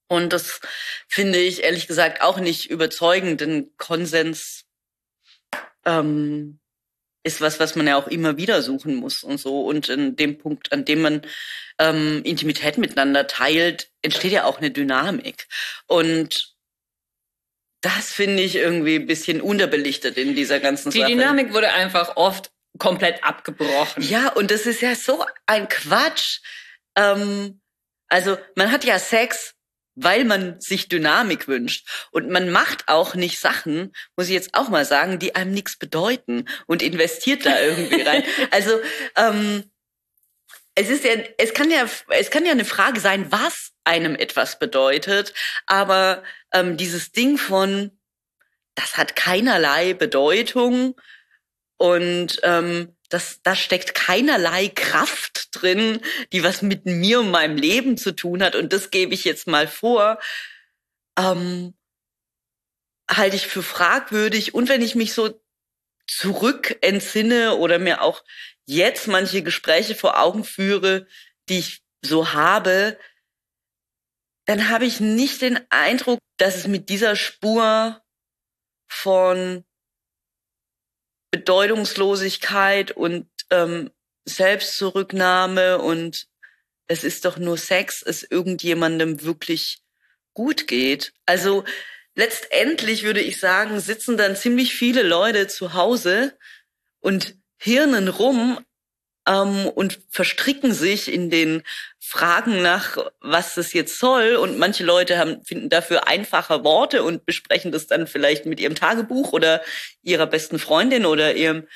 Und 0.07 0.31
das 0.31 0.61
finde 1.09 1.39
ich 1.39 1.63
ehrlich 1.63 1.87
gesagt 1.87 2.21
auch 2.21 2.39
nicht 2.39 2.69
überzeugend, 2.69 3.41
denn 3.41 3.69
Konsens 3.75 4.63
ähm, 5.83 6.61
ist 7.23 7.41
was, 7.41 7.59
was 7.59 7.75
man 7.75 7.85
ja 7.85 7.97
auch 7.97 8.07
immer 8.07 8.37
wieder 8.37 8.61
suchen 8.61 8.95
muss 8.95 9.23
und 9.23 9.39
so. 9.41 9.65
Und 9.65 9.89
in 9.89 10.15
dem 10.15 10.37
Punkt, 10.37 10.71
an 10.71 10.85
dem 10.85 11.01
man 11.01 11.21
ähm, 11.79 12.21
Intimität 12.23 12.77
miteinander 12.77 13.27
teilt, 13.27 13.91
entsteht 14.03 14.31
ja 14.31 14.45
auch 14.45 14.59
eine 14.59 14.71
Dynamik. 14.71 15.49
Und 15.85 16.55
das 17.81 18.11
finde 18.11 18.43
ich 18.43 18.55
irgendwie 18.55 18.95
ein 18.95 19.07
bisschen 19.07 19.41
unterbelichtet 19.41 20.17
in 20.17 20.35
dieser 20.35 20.59
ganzen 20.59 20.91
Die 20.91 20.99
Sache. 20.99 21.11
Die 21.11 21.17
Dynamik 21.17 21.53
wurde 21.53 21.71
einfach 21.71 22.17
oft 22.17 22.51
komplett 22.77 23.23
abgebrochen. 23.23 24.03
Ja, 24.03 24.29
und 24.29 24.51
das 24.51 24.65
ist 24.65 24.81
ja 24.81 24.95
so 24.95 25.25
ein 25.45 25.67
Quatsch. 25.69 26.39
Ähm, 26.95 27.61
also 28.07 28.37
man 28.55 28.71
hat 28.71 28.83
ja 28.83 28.99
Sex 28.99 29.55
weil 30.01 30.23
man 30.23 30.59
sich 30.59 30.87
Dynamik 30.87 31.47
wünscht. 31.47 31.87
Und 32.11 32.29
man 32.29 32.49
macht 32.51 32.87
auch 32.87 33.15
nicht 33.15 33.39
Sachen, 33.39 33.93
muss 34.15 34.27
ich 34.27 34.33
jetzt 34.33 34.53
auch 34.53 34.69
mal 34.69 34.85
sagen, 34.85 35.19
die 35.19 35.35
einem 35.35 35.51
nichts 35.51 35.77
bedeuten 35.77 36.45
und 36.67 36.81
investiert 36.81 37.45
da 37.45 37.59
irgendwie 37.59 38.01
rein. 38.01 38.23
Also 38.51 38.79
ähm, 39.15 39.63
es 40.79 40.89
ist 40.89 41.03
ja, 41.03 41.11
es 41.37 41.53
kann 41.53 41.69
ja, 41.69 41.85
es 42.09 42.31
kann 42.31 42.45
ja 42.45 42.53
eine 42.53 42.63
Frage 42.63 43.01
sein, 43.01 43.31
was 43.31 43.71
einem 43.83 44.15
etwas 44.15 44.59
bedeutet, 44.59 45.33
aber 45.65 46.23
ähm, 46.53 46.77
dieses 46.77 47.11
Ding 47.11 47.37
von, 47.37 47.91
das 48.75 48.95
hat 48.95 49.17
keinerlei 49.17 49.93
Bedeutung 49.93 50.95
und 51.75 52.39
ähm, 52.43 52.95
das, 53.09 53.41
da 53.43 53.57
steckt 53.57 53.93
keinerlei 53.93 54.69
Kraft 54.69 55.49
drin, 55.51 55.99
die 56.31 56.43
was 56.43 56.61
mit 56.61 56.85
mir 56.85 57.19
und 57.19 57.31
meinem 57.31 57.57
Leben 57.57 57.97
zu 57.97 58.15
tun 58.15 58.41
hat. 58.41 58.55
Und 58.55 58.71
das 58.71 58.91
gebe 58.91 59.13
ich 59.13 59.25
jetzt 59.25 59.47
mal 59.47 59.67
vor. 59.67 60.19
Ähm, 61.17 61.73
halte 63.09 63.35
ich 63.35 63.47
für 63.47 63.63
fragwürdig. 63.63 64.53
Und 64.53 64.69
wenn 64.69 64.83
ich 64.83 64.93
mich 64.93 65.13
so 65.13 65.41
zurück 66.07 66.77
entsinne 66.81 67.55
oder 67.55 67.79
mir 67.79 68.01
auch 68.01 68.23
jetzt 68.69 69.07
manche 69.07 69.41
Gespräche 69.41 69.95
vor 69.95 70.19
Augen 70.19 70.43
führe, 70.43 71.07
die 71.49 71.59
ich 71.59 71.81
so 72.03 72.33
habe, 72.33 72.99
dann 74.45 74.69
habe 74.69 74.85
ich 74.85 74.99
nicht 74.99 75.41
den 75.41 75.59
Eindruck, 75.69 76.19
dass 76.37 76.55
es 76.55 76.67
mit 76.67 76.89
dieser 76.89 77.15
Spur 77.15 78.01
von 78.87 79.65
Bedeutungslosigkeit 81.31 82.91
und 82.91 83.27
ähm, 83.49 83.91
Selbstzurücknahme 84.25 85.79
und 85.79 86.27
es 86.87 87.03
ist 87.03 87.25
doch 87.25 87.37
nur 87.37 87.57
Sex, 87.57 88.03
es 88.03 88.23
irgendjemandem 88.23 89.23
wirklich 89.23 89.81
gut 90.33 90.67
geht. 90.67 91.13
Also 91.25 91.63
letztendlich 92.13 93.03
würde 93.03 93.21
ich 93.21 93.39
sagen, 93.39 93.79
sitzen 93.79 94.15
dann 94.15 94.35
ziemlich 94.35 94.75
viele 94.75 95.01
Leute 95.01 95.47
zu 95.47 95.73
Hause 95.73 96.37
und 96.99 97.38
hirnen 97.59 98.07
rum, 98.07 98.57
ähm, 99.29 99.67
und 99.67 99.99
verstricken 100.09 100.73
sich 100.73 101.11
in 101.11 101.29
den 101.29 101.63
Fragen 101.99 102.61
nach, 102.61 102.97
was 103.21 103.53
das 103.55 103.73
jetzt 103.73 103.99
soll. 103.99 104.35
Und 104.35 104.57
manche 104.57 104.83
Leute 104.83 105.17
haben, 105.17 105.43
finden 105.45 105.69
dafür 105.69 106.07
einfache 106.07 106.63
Worte 106.63 107.03
und 107.03 107.25
besprechen 107.25 107.71
das 107.71 107.87
dann 107.87 108.07
vielleicht 108.07 108.45
mit 108.45 108.59
ihrem 108.59 108.75
Tagebuch 108.75 109.31
oder 109.31 109.61
ihrer 110.01 110.25
besten 110.25 110.59
Freundin 110.59 111.05
oder 111.05 111.35
ihrem 111.35 111.67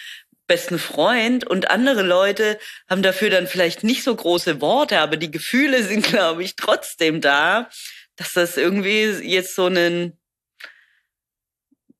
besten 0.47 0.77
Freund 0.77 1.47
und 1.47 1.69
andere 1.69 2.01
Leute 2.01 2.59
haben 2.89 3.01
dafür 3.01 3.29
dann 3.29 3.47
vielleicht 3.47 3.83
nicht 3.83 4.03
so 4.03 4.13
große 4.13 4.59
Worte, 4.59 4.99
aber 4.99 5.15
die 5.15 5.31
Gefühle 5.31 5.83
sind, 5.87 6.05
glaube 6.05 6.43
ich, 6.43 6.55
trotzdem 6.55 7.21
da, 7.21 7.69
dass 8.17 8.33
das 8.33 8.57
irgendwie 8.57 9.03
jetzt 9.03 9.55
so 9.55 9.67
ein 9.67 10.17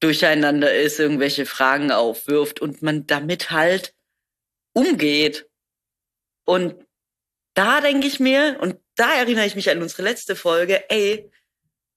Durcheinander 0.04 0.74
ist, 0.74 1.00
irgendwelche 1.00 1.46
Fragen 1.46 1.92
aufwirft 1.92 2.60
und 2.60 2.82
man 2.82 3.08
damit 3.08 3.52
halt 3.52 3.94
umgeht. 4.74 5.48
Und 6.46 6.76
da 7.54 7.80
denke 7.80 8.08
ich 8.08 8.20
mir, 8.20 8.58
und 8.60 8.78
da 8.96 9.14
erinnere 9.14 9.46
ich 9.46 9.56
mich 9.56 9.70
an 9.70 9.82
unsere 9.82 10.04
letzte 10.04 10.36
Folge, 10.36 10.90
ey, 10.90 11.32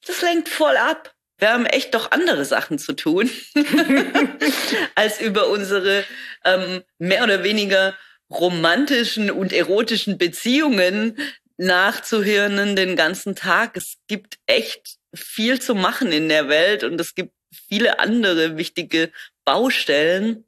das 0.07 0.23
lenkt 0.23 0.49
voll 0.49 0.77
ab. 0.77 1.15
Wir 1.39 1.53
haben 1.53 1.67
echt 1.67 1.95
doch 1.95 2.13
andere 2.13 2.45
Sachen 2.45 2.79
zu 2.79 2.95
tun, 2.95 3.29
als 4.95 5.21
über 5.21 5.49
unsere 5.49 6.05
ähm, 6.45 6.83
mehr 6.99 7.25
oder 7.25 7.43
weniger 7.43 7.97
romantischen 8.31 9.31
und 9.31 9.53
erotischen 9.53 10.17
Beziehungen 10.17 11.19
nachzuhirnen 11.59 12.77
den 12.77 12.97
ganzen 12.97 13.35
Tag. 13.35 13.77
Es 13.77 13.97
gibt 14.07 14.39
echt 14.47 14.97
viel 15.15 15.61
zu 15.61 15.75
machen 15.75 16.13
in 16.13 16.29
der 16.29 16.49
Welt 16.49 16.85
und 16.85 17.01
es 17.01 17.15
gibt 17.15 17.33
viele 17.51 17.99
andere 17.99 18.57
wichtige 18.57 19.13
Baustellen. 19.45 20.45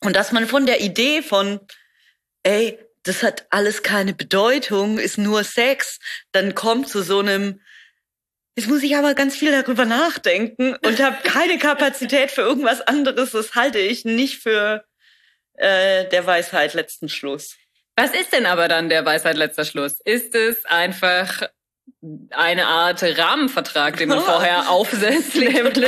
Und 0.00 0.16
dass 0.16 0.32
man 0.32 0.46
von 0.46 0.66
der 0.66 0.80
Idee 0.80 1.22
von, 1.22 1.60
ey, 2.42 2.78
das 3.02 3.22
hat 3.22 3.46
alles 3.50 3.82
keine 3.82 4.14
Bedeutung, 4.14 4.98
ist 4.98 5.18
nur 5.18 5.44
Sex, 5.44 5.98
dann 6.32 6.54
kommt 6.54 6.88
zu 6.88 7.02
so 7.02 7.18
einem, 7.18 7.60
jetzt 8.56 8.68
muss 8.68 8.82
ich 8.82 8.96
aber 8.96 9.14
ganz 9.14 9.36
viel 9.36 9.50
darüber 9.50 9.84
nachdenken 9.84 10.76
und 10.84 11.00
habe 11.00 11.16
keine 11.28 11.58
Kapazität 11.58 12.30
für 12.30 12.42
irgendwas 12.42 12.80
anderes. 12.80 13.32
Das 13.32 13.54
halte 13.54 13.78
ich 13.78 14.04
nicht 14.04 14.38
für 14.42 14.84
äh, 15.54 16.08
der 16.08 16.26
Weisheit 16.26 16.74
letzten 16.74 17.08
Schluss. 17.08 17.56
Was 17.96 18.14
ist 18.14 18.32
denn 18.32 18.46
aber 18.46 18.68
dann 18.68 18.88
der 18.88 19.04
Weisheit 19.04 19.36
letzter 19.36 19.64
Schluss? 19.64 20.00
Ist 20.04 20.34
es 20.34 20.64
einfach 20.64 21.42
eine 22.30 22.66
Art 22.66 23.02
Rahmenvertrag, 23.02 23.96
den 23.96 24.08
man 24.08 24.18
oh, 24.18 24.22
vorher 24.26 24.70
aufsetzt, 24.70 25.36
nämlich. 25.36 25.72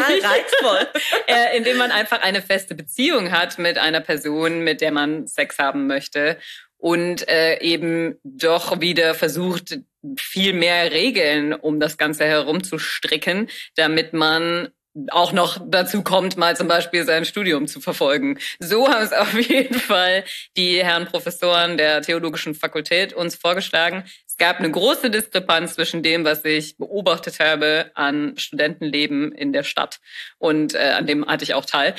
Äh, 1.27 1.57
indem 1.57 1.79
man 1.79 1.91
einfach 1.91 2.21
eine 2.23 2.43
feste 2.43 2.75
Beziehung 2.75 3.33
hat 3.33 3.59
mit 3.59 3.79
einer 3.79 4.01
Person, 4.01 4.63
mit 4.63 4.81
der 4.81 4.93
man 4.93 5.27
Sex 5.27 5.59
haben 5.59 5.87
möchte 5.87 6.39
und 6.77 7.27
äh, 7.29 7.61
eben 7.61 8.19
doch 8.25 8.81
wieder 8.81 9.15
versucht, 9.15 9.79
viel 10.19 10.53
mehr 10.53 10.93
Regeln 10.93 11.55
um 11.55 11.81
das 11.81 11.97
Ganze 11.97 12.25
herum 12.27 12.63
zu 12.63 12.79
stricken, 12.79 13.49
damit 13.75 14.13
man 14.13 14.69
auch 15.11 15.33
noch 15.33 15.59
dazu 15.67 16.03
kommt, 16.03 16.37
mal 16.37 16.57
zum 16.57 16.69
Beispiel 16.69 17.05
sein 17.05 17.25
Studium 17.25 17.67
zu 17.67 17.81
verfolgen. 17.81 18.39
So 18.61 18.89
haben 18.89 19.03
es 19.03 19.13
auf 19.13 19.35
jeden 19.35 19.79
Fall 19.79 20.25
die 20.57 20.85
Herren 20.85 21.07
Professoren 21.07 21.77
der 21.77 22.03
Theologischen 22.03 22.55
Fakultät 22.55 23.13
uns 23.13 23.35
vorgeschlagen. 23.35 24.05
Es 24.27 24.37
gab 24.37 24.59
eine 24.59 24.71
große 24.71 25.11
Diskrepanz 25.11 25.75
zwischen 25.75 26.03
dem, 26.03 26.25
was 26.25 26.45
ich 26.45 26.77
beobachtet 26.77 27.41
habe 27.41 27.91
an 27.95 28.35
Studentenleben 28.37 29.33
in 29.33 29.53
der 29.53 29.63
Stadt 29.63 30.01
und 30.39 30.75
äh, 30.75 30.95
an 30.97 31.07
dem 31.07 31.27
hatte 31.27 31.45
ich 31.45 31.55
auch 31.55 31.65
teil 31.65 31.95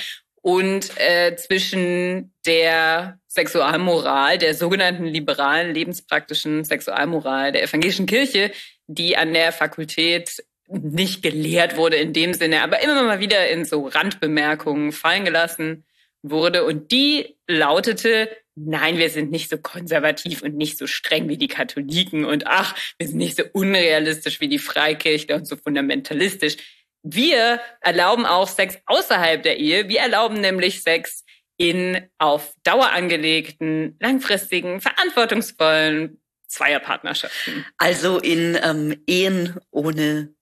und 0.46 0.92
äh, 0.98 1.36
zwischen 1.38 2.32
der 2.46 3.18
Sexualmoral, 3.28 4.38
der 4.38 4.54
sogenannten 4.54 5.06
liberalen 5.06 5.74
lebenspraktischen 5.74 6.64
Sexualmoral 6.64 7.52
der 7.52 7.64
evangelischen 7.64 8.06
Kirche, 8.06 8.52
die 8.86 9.18
an 9.18 9.34
der 9.34 9.52
Fakultät 9.52 10.46
nicht 10.68 11.22
gelehrt 11.22 11.78
wurde 11.78 11.98
in 11.98 12.14
dem 12.14 12.34
Sinne, 12.34 12.62
aber 12.62 12.82
immer 12.82 13.04
mal 13.04 13.20
wieder 13.20 13.50
in 13.50 13.66
so 13.66 13.88
Randbemerkungen 13.88 14.92
fallen 14.92 15.26
gelassen 15.26 15.86
wurde. 16.24 16.66
Und 16.66 16.92
die 16.92 17.38
lautete, 17.48 18.30
nein, 18.56 18.98
wir 18.98 19.10
sind 19.10 19.32
nicht 19.32 19.50
so 19.50 19.58
konservativ 19.58 20.42
und 20.42 20.56
nicht 20.56 20.78
so 20.78 20.88
streng 20.88 21.30
wie 21.30 21.38
die 21.38 21.48
Katholiken 21.48 22.26
und 22.26 22.48
ach, 22.48 22.76
wir 22.98 23.08
sind 23.08 23.18
nicht 23.18 23.38
so 23.38 23.44
unrealistisch 23.54 24.42
wie 24.42 24.48
die 24.48 24.60
Freikirche 24.60 25.36
und 25.36 25.48
so 25.48 25.56
fundamentalistisch. 25.56 26.58
Wir 27.04 27.62
erlauben 27.82 28.26
auch 28.26 28.48
Sex 28.48 28.80
außerhalb 28.88 29.44
der 29.44 29.58
Ehe. 29.58 29.88
Wir 29.90 30.00
erlauben 30.00 30.42
nämlich 30.42 30.82
Sex 30.82 31.24
in 31.58 32.02
auf 32.18 32.54
Dauer 32.64 32.92
angelegten, 32.92 33.96
langfristigen, 34.00 34.82
verantwortungsvollen 34.82 36.20
Zweierpartnerschaften. 36.48 37.66
Also 37.78 38.20
in 38.20 38.58
ähm, 38.62 39.04
Ehen 39.08 39.56
ohne 39.72 40.35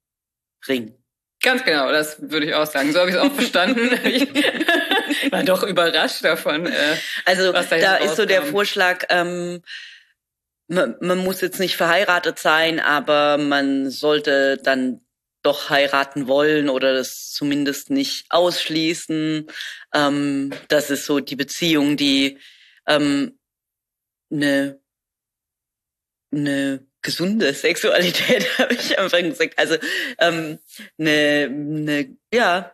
Ring. 0.68 0.96
Ganz 1.42 1.66
genau, 1.66 1.92
das 1.92 2.22
würde 2.22 2.46
ich 2.46 2.56
auch 2.56 2.66
sagen. 2.66 2.94
So 2.94 3.00
habe 3.00 3.10
ich 3.10 3.16
es 3.18 3.22
auch 3.22 3.34
verstanden. 3.36 3.90
ich 4.06 5.32
war 5.32 5.44
doch 5.44 5.64
überrascht 5.64 6.24
davon. 6.24 6.68
Äh, 6.68 6.98
also 7.26 7.52
da, 7.52 7.64
da 7.64 7.96
ist 7.98 8.16
so 8.16 8.26
der 8.26 8.44
Vorschlag, 8.44 9.06
ähm, 9.10 9.62
man, 10.68 10.96
man 11.02 11.18
muss 11.18 11.42
jetzt 11.42 11.60
nicht 11.60 11.76
verheiratet 11.76 12.40
sein, 12.40 12.80
aber 12.80 13.38
man 13.38 13.90
sollte 13.90 14.58
dann 14.58 15.02
doch 15.44 15.70
heiraten 15.70 16.28
wollen 16.28 16.70
oder 16.70 16.94
das 16.94 17.32
zumindest 17.32 17.90
nicht 17.90 18.26
ausschließen. 18.30 19.48
Ähm, 19.94 20.54
das 20.70 20.90
ist 20.90 21.06
so 21.06 21.20
die 21.20 21.36
Beziehung, 21.36 21.98
die 21.98 22.40
ähm, 22.88 23.38
eine, 24.32 24.80
eine 26.32 26.88
gesunde 27.04 27.54
Sexualität, 27.54 28.48
habe 28.58 28.74
ich 28.74 28.98
am 28.98 29.06
Anfang 29.06 29.30
gesagt. 29.30 29.60
Also 29.60 29.76
ähm, 30.20 30.60
eine, 30.98 31.50
eine, 31.50 32.18
ja. 32.34 32.74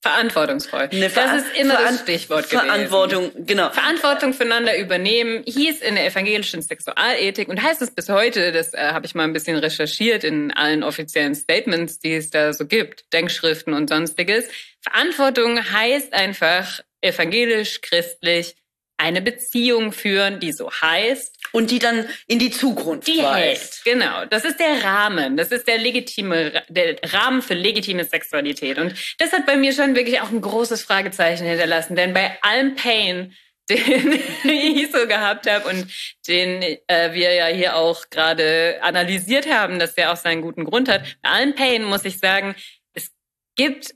Verantwortungsvoll. 0.00 0.90
Eine 0.92 1.08
Ver 1.08 1.24
das 1.24 1.42
ist 1.44 1.56
immer 1.56 1.78
das 1.78 2.00
Stichwort 2.00 2.50
gewesen. 2.50 2.66
Verantwortung, 2.66 3.46
genau. 3.46 3.70
Verantwortung 3.70 4.34
füreinander 4.34 4.78
übernehmen 4.78 5.42
hieß 5.46 5.80
in 5.80 5.94
der 5.94 6.06
evangelischen 6.06 6.60
Sexualethik 6.60 7.48
und 7.48 7.62
heißt 7.62 7.80
es 7.80 7.90
bis 7.90 8.10
heute, 8.10 8.52
das 8.52 8.74
äh, 8.74 8.90
habe 8.92 9.06
ich 9.06 9.14
mal 9.14 9.24
ein 9.24 9.32
bisschen 9.32 9.56
recherchiert 9.56 10.22
in 10.22 10.52
allen 10.52 10.82
offiziellen 10.82 11.34
Statements, 11.34 12.00
die 12.00 12.14
es 12.14 12.28
da 12.28 12.52
so 12.52 12.66
gibt, 12.66 13.10
Denkschriften 13.14 13.72
und 13.72 13.88
sonstiges. 13.88 14.44
Verantwortung 14.82 15.58
heißt 15.72 16.12
einfach 16.12 16.80
evangelisch, 17.00 17.80
christlich, 17.80 18.56
eine 18.96 19.22
Beziehung 19.22 19.92
führen, 19.92 20.40
die 20.40 20.52
so 20.52 20.70
heißt. 20.70 21.38
Und 21.54 21.70
die 21.70 21.78
dann 21.78 22.08
in 22.26 22.40
die 22.40 22.50
Zukunft 22.50 23.06
die 23.06 23.18
weist. 23.18 23.84
Hält. 23.84 24.00
Genau. 24.00 24.24
Das 24.24 24.44
ist 24.44 24.58
der 24.58 24.82
Rahmen. 24.82 25.36
Das 25.36 25.52
ist 25.52 25.68
der 25.68 25.78
legitime, 25.78 26.64
der 26.68 26.96
Rahmen 27.12 27.42
für 27.42 27.54
legitime 27.54 28.04
Sexualität. 28.04 28.76
Und 28.76 28.92
das 29.18 29.32
hat 29.32 29.46
bei 29.46 29.54
mir 29.56 29.72
schon 29.72 29.94
wirklich 29.94 30.20
auch 30.20 30.32
ein 30.32 30.40
großes 30.40 30.82
Fragezeichen 30.82 31.46
hinterlassen. 31.46 31.94
Denn 31.94 32.12
bei 32.12 32.36
allem 32.42 32.74
Pain, 32.74 33.36
den 33.70 34.20
ich 34.44 34.90
so 34.90 35.06
gehabt 35.06 35.48
habe 35.48 35.68
und 35.68 35.86
den 36.26 36.60
äh, 36.88 37.12
wir 37.12 37.32
ja 37.32 37.46
hier 37.46 37.76
auch 37.76 38.10
gerade 38.10 38.80
analysiert 38.82 39.48
haben, 39.48 39.78
dass 39.78 39.94
der 39.94 40.12
auch 40.12 40.16
seinen 40.16 40.42
guten 40.42 40.64
Grund 40.64 40.88
hat. 40.88 41.04
Bei 41.22 41.30
allem 41.30 41.54
Pain 41.54 41.84
muss 41.84 42.04
ich 42.04 42.18
sagen, 42.18 42.56
es 42.94 43.12
gibt 43.54 43.94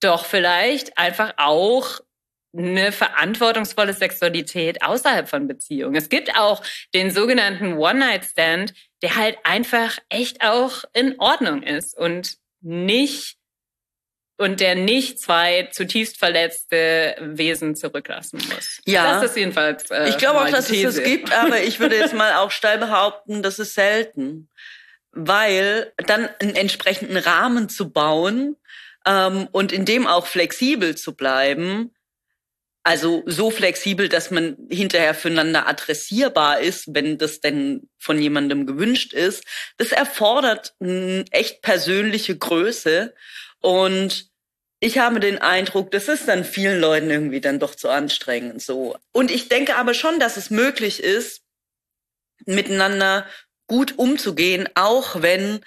doch 0.00 0.26
vielleicht 0.26 0.98
einfach 0.98 1.32
auch 1.38 2.00
eine 2.56 2.92
verantwortungsvolle 2.92 3.92
Sexualität 3.92 4.82
außerhalb 4.82 5.28
von 5.28 5.48
Beziehungen. 5.48 5.96
Es 5.96 6.08
gibt 6.08 6.36
auch 6.36 6.62
den 6.94 7.10
sogenannten 7.10 7.74
One-Night-Stand, 7.74 8.74
der 9.02 9.16
halt 9.16 9.38
einfach 9.44 9.98
echt 10.08 10.42
auch 10.42 10.84
in 10.92 11.18
Ordnung 11.18 11.62
ist 11.62 11.96
und 11.96 12.36
nicht 12.60 13.36
und 14.36 14.60
der 14.60 14.74
nicht 14.74 15.20
zwei 15.20 15.68
zutiefst 15.72 16.18
verletzte 16.18 17.16
Wesen 17.20 17.76
zurücklassen 17.76 18.40
muss. 18.52 18.80
Ja. 18.84 19.14
Das 19.20 19.30
ist 19.30 19.36
jedenfalls. 19.36 19.90
Äh, 19.90 20.08
ich 20.08 20.18
glaube 20.18 20.40
auch, 20.40 20.48
dass 20.48 20.66
These. 20.66 20.88
es 20.88 20.96
das 20.96 21.04
gibt, 21.04 21.32
aber 21.32 21.62
ich 21.62 21.78
würde 21.78 21.96
jetzt 21.96 22.14
mal 22.14 22.34
auch 22.34 22.50
steil 22.50 22.78
behaupten, 22.78 23.42
das 23.42 23.58
ist 23.58 23.74
selten. 23.74 24.48
Weil 25.12 25.92
dann 25.98 26.28
einen 26.40 26.56
entsprechenden 26.56 27.16
Rahmen 27.16 27.68
zu 27.68 27.90
bauen 27.90 28.56
ähm, 29.06 29.48
und 29.52 29.70
in 29.70 29.84
dem 29.84 30.08
auch 30.08 30.26
flexibel 30.26 30.96
zu 30.96 31.14
bleiben, 31.14 31.94
also 32.84 33.22
so 33.24 33.50
flexibel, 33.50 34.10
dass 34.10 34.30
man 34.30 34.58
hinterher 34.68 35.14
füreinander 35.14 35.66
adressierbar 35.66 36.60
ist, 36.60 36.94
wenn 36.94 37.16
das 37.16 37.40
denn 37.40 37.88
von 37.98 38.20
jemandem 38.20 38.66
gewünscht 38.66 39.14
ist. 39.14 39.44
Das 39.78 39.90
erfordert 39.90 40.74
eine 40.80 41.24
echt 41.30 41.62
persönliche 41.62 42.36
Größe. 42.36 43.14
Und 43.60 44.28
ich 44.80 44.98
habe 44.98 45.18
den 45.18 45.38
Eindruck, 45.38 45.90
das 45.92 46.08
ist 46.08 46.28
dann 46.28 46.44
vielen 46.44 46.78
Leuten 46.78 47.10
irgendwie 47.10 47.40
dann 47.40 47.58
doch 47.58 47.74
zu 47.74 47.88
anstrengend 47.88 48.60
so. 48.60 48.98
Und 49.12 49.30
ich 49.30 49.48
denke 49.48 49.76
aber 49.76 49.94
schon, 49.94 50.20
dass 50.20 50.36
es 50.36 50.50
möglich 50.50 51.02
ist, 51.02 51.40
miteinander 52.44 53.26
gut 53.66 53.98
umzugehen, 53.98 54.68
auch 54.74 55.22
wenn 55.22 55.60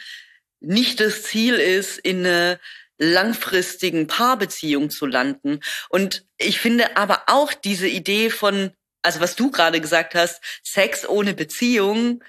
nicht 0.60 1.00
das 1.00 1.24
Ziel 1.24 1.56
ist, 1.56 1.98
in 1.98 2.26
eine 2.28 2.60
langfristigen 2.98 4.08
Paarbeziehung 4.08 4.90
zu 4.90 5.06
landen. 5.06 5.60
Und 5.90 6.26
ich 6.38 6.60
finde 6.60 6.98
aber 6.98 7.24
auch 7.28 7.54
diese 7.54 7.88
Idee 7.88 8.30
von, 8.30 8.72
also 9.02 9.20
was 9.20 9.36
du 9.36 9.52
gerade 9.52 9.82
gesagt 9.82 10.16
hast, 10.16 10.42
Sex 10.64 11.08
ohne 11.08 11.34
Beziehung, 11.34 12.24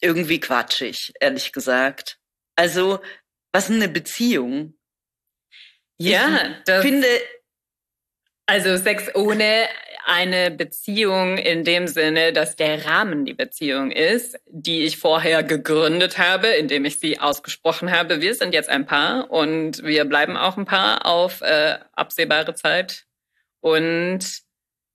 irgendwie 0.00 0.40
quatschig, 0.40 1.12
ehrlich 1.20 1.52
gesagt. 1.52 2.18
Also, 2.56 3.00
was 3.52 3.68
ist 3.68 3.76
eine 3.76 3.88
Beziehung? 3.88 4.78
Ja, 5.98 6.62
ich 6.66 6.74
finde, 6.82 7.08
also 8.46 8.76
Sex 8.76 9.14
ohne 9.14 9.68
eine 10.08 10.50
Beziehung 10.50 11.36
in 11.36 11.64
dem 11.64 11.86
Sinne, 11.86 12.32
dass 12.32 12.56
der 12.56 12.86
Rahmen 12.86 13.26
die 13.26 13.34
Beziehung 13.34 13.90
ist, 13.90 14.38
die 14.46 14.84
ich 14.84 14.96
vorher 14.96 15.42
gegründet 15.42 16.18
habe, 16.18 16.48
indem 16.48 16.86
ich 16.86 16.98
sie 16.98 17.20
ausgesprochen 17.20 17.92
habe. 17.92 18.20
Wir 18.20 18.34
sind 18.34 18.54
jetzt 18.54 18.70
ein 18.70 18.86
Paar 18.86 19.30
und 19.30 19.82
wir 19.84 20.06
bleiben 20.06 20.36
auch 20.36 20.56
ein 20.56 20.64
Paar 20.64 21.04
auf 21.04 21.42
äh, 21.42 21.78
absehbare 21.92 22.54
Zeit. 22.54 23.04
Und 23.60 24.42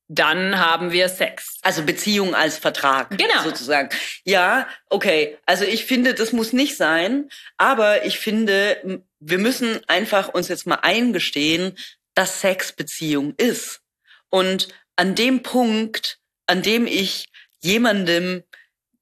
dann 0.08 0.60
haben 0.60 0.92
wir 0.92 1.10
Sex. 1.10 1.60
Also 1.62 1.84
Beziehung 1.84 2.34
als 2.36 2.58
Vertrag. 2.58 3.12
Genau. 3.12 3.44
Sozusagen. 3.44 3.90
Ja, 4.26 4.68
okay. 4.90 5.38
Also 5.46 5.64
ich 5.64 5.86
finde, 5.86 6.14
das 6.16 6.34
muss 6.34 6.54
nicht 6.54 6.76
sein. 6.76 7.30
Aber 7.58 8.06
ich 8.06 8.20
finde, 8.20 9.02
wir 9.20 9.38
müssen 9.38 9.80
einfach 9.88 10.30
uns 10.30 10.48
jetzt 10.48 10.66
mal 10.66 10.80
eingestehen, 10.82 11.78
dass 12.16 12.42
Sex 12.42 12.72
Beziehung 12.72 13.34
ist. 13.38 13.82
Und 14.30 14.70
an 14.96 15.16
dem 15.16 15.44
Punkt, 15.44 16.20
an 16.48 16.62
dem 16.62 16.88
ich 16.88 17.28
jemandem 17.62 18.44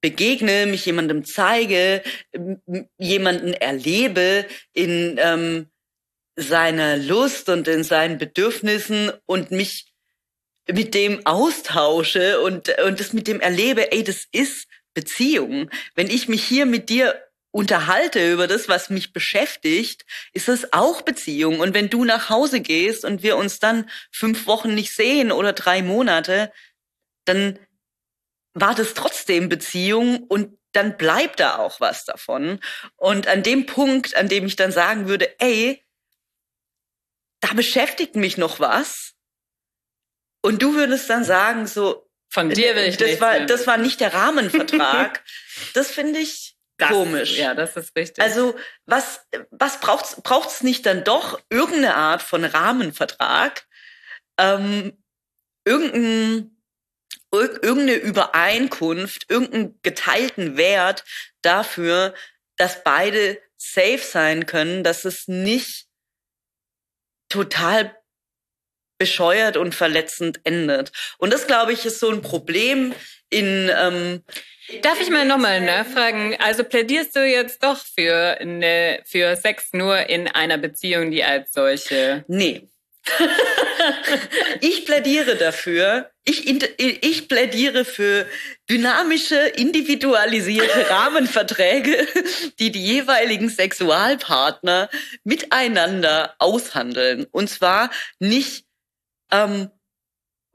begegne, 0.01 0.65
mich 0.65 0.85
jemandem 0.85 1.25
zeige, 1.25 2.01
jemanden 2.97 3.53
erlebe 3.53 4.45
in 4.73 5.17
ähm, 5.19 5.67
seiner 6.35 6.97
Lust 6.97 7.49
und 7.49 7.67
in 7.67 7.83
seinen 7.83 8.17
Bedürfnissen 8.17 9.11
und 9.25 9.51
mich 9.51 9.93
mit 10.67 10.93
dem 10.93 11.25
austausche 11.25 12.41
und, 12.41 12.69
und 12.79 12.99
das 12.99 13.13
mit 13.13 13.27
dem 13.27 13.39
erlebe, 13.39 13.91
ey, 13.91 14.03
das 14.03 14.25
ist 14.31 14.67
Beziehung. 14.93 15.69
Wenn 15.95 16.09
ich 16.09 16.27
mich 16.27 16.43
hier 16.43 16.65
mit 16.65 16.89
dir 16.89 17.21
unterhalte 17.51 18.31
über 18.31 18.47
das, 18.47 18.69
was 18.69 18.89
mich 18.89 19.13
beschäftigt, 19.13 20.05
ist 20.33 20.49
es 20.49 20.71
auch 20.73 21.01
Beziehung. 21.01 21.59
Und 21.59 21.73
wenn 21.73 21.89
du 21.89 22.05
nach 22.05 22.29
Hause 22.29 22.61
gehst 22.61 23.05
und 23.05 23.23
wir 23.23 23.37
uns 23.37 23.59
dann 23.59 23.89
fünf 24.11 24.47
Wochen 24.47 24.73
nicht 24.73 24.95
sehen 24.95 25.31
oder 25.31 25.53
drei 25.53 25.81
Monate, 25.81 26.51
dann 27.25 27.59
war 28.53 28.73
das 28.73 28.93
trotzdem 28.93 29.49
Beziehung 29.49 30.23
und 30.23 30.57
dann 30.71 30.97
bleibt 30.97 31.41
da 31.41 31.57
auch 31.57 31.79
was 31.81 32.05
davon. 32.05 32.59
Und 32.95 33.27
an 33.27 33.43
dem 33.43 33.65
Punkt, 33.65 34.15
an 34.15 34.29
dem 34.29 34.45
ich 34.45 34.55
dann 34.55 34.71
sagen 34.71 35.07
würde, 35.07 35.39
ey, 35.39 35.83
da 37.41 37.53
beschäftigt 37.53 38.15
mich 38.15 38.37
noch 38.37 38.59
was. 38.59 39.13
Und 40.41 40.61
du 40.61 40.73
würdest 40.73 41.09
dann 41.09 41.23
sagen, 41.23 41.67
so, 41.67 42.09
von 42.29 42.49
dir 42.49 42.75
will 42.75 42.85
ich 42.85 42.95
das 42.95 43.19
war, 43.19 43.41
das 43.41 43.67
war 43.67 43.77
nicht 43.77 43.99
der 43.99 44.13
Rahmenvertrag. 44.13 45.21
das 45.73 45.91
finde 45.91 46.19
ich, 46.19 46.50
das, 46.81 46.91
komisch. 46.91 47.37
Ja, 47.37 47.53
das 47.53 47.77
ist 47.77 47.95
richtig. 47.95 48.23
Also 48.23 48.55
was, 48.85 49.21
was 49.51 49.79
braucht's, 49.79 50.21
braucht's 50.21 50.63
nicht 50.63 50.85
dann 50.85 51.03
doch 51.03 51.39
irgendeine 51.49 51.95
Art 51.95 52.21
von 52.21 52.43
Rahmenvertrag, 52.43 53.65
ähm, 54.39 54.97
irgendein, 55.65 56.57
irgendeine 57.31 57.95
Übereinkunft, 57.95 59.29
irgendeinen 59.29 59.79
geteilten 59.83 60.57
Wert 60.57 61.03
dafür, 61.41 62.13
dass 62.57 62.83
beide 62.83 63.41
safe 63.57 63.99
sein 63.99 64.45
können, 64.45 64.83
dass 64.83 65.05
es 65.05 65.27
nicht 65.27 65.87
total 67.29 67.95
bescheuert 68.97 69.57
und 69.57 69.73
verletzend 69.73 70.41
endet. 70.43 70.91
Und 71.17 71.31
das, 71.31 71.47
glaube 71.47 71.73
ich, 71.73 71.85
ist 71.85 71.99
so 71.99 72.09
ein 72.09 72.21
Problem 72.21 72.93
in. 73.29 73.71
Ähm, 73.73 74.23
Darf 74.81 75.01
ich 75.01 75.09
mal 75.09 75.25
nochmal 75.25 75.61
nachfragen? 75.61 76.35
Also 76.39 76.63
plädierst 76.63 77.15
du 77.15 77.25
jetzt 77.25 77.63
doch 77.63 77.77
für 77.77 78.37
eine, 78.39 79.01
für 79.05 79.35
Sex 79.35 79.73
nur 79.73 80.09
in 80.09 80.27
einer 80.27 80.57
Beziehung, 80.57 81.11
die 81.11 81.23
als 81.23 81.53
solche? 81.53 82.23
Nee. 82.27 82.67
ich 84.61 84.85
plädiere 84.85 85.35
dafür, 85.35 86.11
ich, 86.23 86.47
ich 86.47 87.27
plädiere 87.27 87.83
für 87.83 88.27
dynamische, 88.69 89.35
individualisierte 89.35 90.87
Rahmenverträge, 90.89 92.07
die 92.59 92.71
die 92.71 92.83
jeweiligen 92.83 93.49
Sexualpartner 93.49 94.89
miteinander 95.23 96.35
aushandeln. 96.37 97.25
Und 97.31 97.49
zwar 97.49 97.89
nicht 98.19 98.65
ähm, 99.31 99.71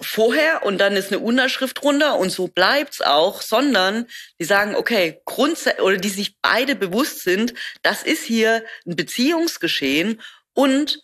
vorher 0.01 0.65
und 0.65 0.79
dann 0.79 0.95
ist 0.95 1.13
eine 1.13 1.21
Unterschrift 1.21 1.83
drunter 1.83 2.19
und 2.19 2.31
so 2.31 2.49
bleibt's 2.49 3.01
auch, 3.01 3.41
sondern 3.41 4.07
die 4.39 4.45
sagen, 4.45 4.75
okay, 4.75 5.21
Grundsatz 5.25 5.81
oder 5.81 5.97
die 5.97 6.11
sich 6.11 6.37
beide 6.41 6.77
bewusst 6.77 7.23
sind, 7.23 7.55
das 7.83 8.03
ist 8.03 8.23
hier 8.23 8.65
ein 8.87 8.97
Beziehungsgeschehen 8.97 10.21
und 10.53 11.01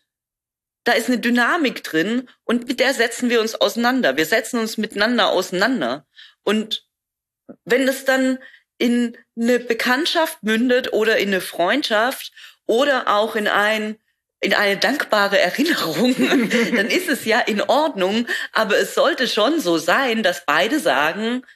da 0.84 0.92
ist 0.92 1.08
eine 1.08 1.18
Dynamik 1.18 1.84
drin 1.84 2.28
und 2.44 2.68
mit 2.68 2.80
der 2.80 2.92
setzen 2.92 3.30
wir 3.30 3.40
uns 3.40 3.54
auseinander. 3.54 4.16
Wir 4.16 4.26
setzen 4.26 4.58
uns 4.58 4.78
miteinander 4.78 5.28
auseinander. 5.28 6.06
Und 6.42 6.84
wenn 7.64 7.86
es 7.86 8.04
dann 8.04 8.38
in 8.78 9.16
eine 9.36 9.60
Bekanntschaft 9.60 10.42
mündet 10.42 10.92
oder 10.92 11.18
in 11.18 11.28
eine 11.28 11.40
Freundschaft 11.40 12.32
oder 12.66 13.08
auch 13.08 13.36
in 13.36 13.46
ein 13.46 13.96
in 14.42 14.54
eine 14.54 14.76
dankbare 14.76 15.38
Erinnerung, 15.38 16.14
dann 16.76 16.88
ist 16.88 17.08
es 17.08 17.24
ja 17.24 17.40
in 17.40 17.62
Ordnung. 17.62 18.26
Aber 18.52 18.76
es 18.76 18.94
sollte 18.94 19.28
schon 19.28 19.60
so 19.60 19.78
sein, 19.78 20.22
dass 20.22 20.44
beide 20.44 20.80
sagen, 20.80 21.46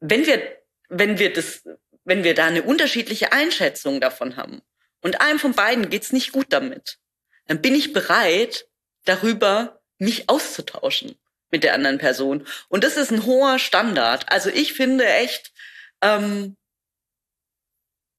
wenn 0.00 0.26
wir, 0.26 0.58
wenn 0.88 1.18
wir 1.18 1.32
das, 1.32 1.68
wenn 2.04 2.24
wir 2.24 2.34
da 2.34 2.46
eine 2.46 2.62
unterschiedliche 2.62 3.32
Einschätzung 3.32 4.00
davon 4.00 4.36
haben 4.36 4.62
und 5.02 5.20
einem 5.20 5.38
von 5.38 5.52
beiden 5.52 5.90
geht's 5.90 6.12
nicht 6.12 6.32
gut 6.32 6.46
damit, 6.48 6.98
dann 7.46 7.60
bin 7.60 7.74
ich 7.74 7.92
bereit, 7.92 8.66
darüber 9.04 9.82
mich 9.98 10.28
auszutauschen 10.28 11.16
mit 11.50 11.62
der 11.62 11.74
anderen 11.74 11.98
Person. 11.98 12.46
Und 12.68 12.84
das 12.84 12.96
ist 12.96 13.12
ein 13.12 13.26
hoher 13.26 13.58
Standard. 13.58 14.32
Also 14.32 14.48
ich 14.48 14.72
finde 14.72 15.06
echt 15.06 15.52
ähm, 16.00 16.56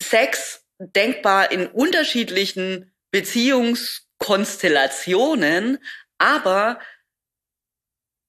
Sex 0.02 0.64
denkbar 0.80 1.52
in 1.52 1.66
unterschiedlichen 1.68 2.94
Beziehungskonstellationen, 3.12 5.80
aber 6.18 6.80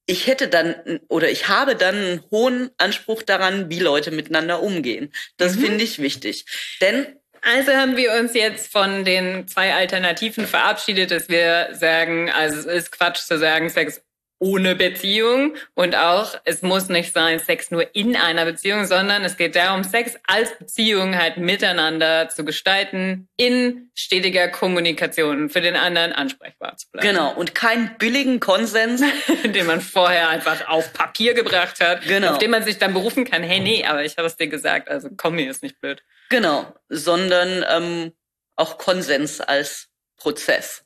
ich 0.06 0.26
hätte 0.26 0.48
dann 0.48 1.00
oder 1.08 1.30
ich 1.30 1.48
habe 1.48 1.76
dann 1.76 1.94
einen 1.94 2.22
hohen 2.30 2.70
Anspruch 2.78 3.22
daran, 3.22 3.70
wie 3.70 3.80
Leute 3.80 4.10
miteinander 4.10 4.62
umgehen. 4.62 5.12
Das 5.36 5.56
mhm. 5.56 5.60
finde 5.60 5.84
ich 5.84 5.98
wichtig. 5.98 6.46
Denn 6.80 7.18
also 7.42 7.72
haben 7.72 7.96
wir 7.96 8.12
uns 8.14 8.34
jetzt 8.34 8.72
von 8.72 9.04
den 9.04 9.46
zwei 9.46 9.74
Alternativen 9.74 10.46
verabschiedet, 10.46 11.10
dass 11.10 11.28
wir 11.28 11.68
sagen, 11.72 12.30
also 12.30 12.58
es 12.58 12.64
ist 12.64 12.92
Quatsch 12.92 13.20
zu 13.20 13.38
sagen, 13.38 13.70
Sex 13.70 14.02
ohne 14.40 14.76
Beziehung 14.76 15.56
und 15.74 15.96
auch 15.96 16.38
es 16.44 16.62
muss 16.62 16.88
nicht 16.88 17.12
sein 17.12 17.38
Sex 17.38 17.70
nur 17.70 17.94
in 17.94 18.14
einer 18.16 18.44
Beziehung, 18.44 18.86
sondern 18.86 19.24
es 19.24 19.36
geht 19.36 19.56
darum, 19.56 19.82
Sex 19.82 20.16
als 20.26 20.56
Beziehung 20.58 21.16
halt 21.16 21.38
miteinander 21.38 22.28
zu 22.28 22.44
gestalten, 22.44 23.28
in 23.36 23.90
stetiger 23.94 24.48
Kommunikation, 24.48 25.50
für 25.50 25.60
den 25.60 25.76
anderen 25.76 26.12
ansprechbar 26.12 26.76
zu 26.76 26.88
bleiben. 26.90 27.08
Genau, 27.08 27.34
und 27.34 27.54
keinen 27.54 27.96
billigen 27.98 28.38
Konsens, 28.38 29.02
den 29.44 29.66
man 29.66 29.80
vorher 29.80 30.28
einfach 30.28 30.68
auf 30.68 30.92
Papier 30.92 31.34
gebracht 31.34 31.80
hat, 31.80 32.02
genau. 32.02 32.32
auf 32.32 32.38
den 32.38 32.50
man 32.50 32.62
sich 32.62 32.78
dann 32.78 32.94
berufen 32.94 33.24
kann, 33.24 33.42
hey, 33.42 33.60
nee, 33.60 33.84
aber 33.84 34.04
ich 34.04 34.16
habe 34.18 34.28
es 34.28 34.36
dir 34.36 34.48
gesagt, 34.48 34.88
also 34.88 35.08
komm 35.16 35.34
mir 35.34 35.50
ist 35.50 35.62
nicht 35.62 35.80
blöd. 35.80 36.02
Genau, 36.30 36.72
sondern 36.88 37.64
ähm, 37.68 38.12
auch 38.54 38.78
Konsens 38.78 39.40
als 39.40 39.88
Prozess. 40.16 40.84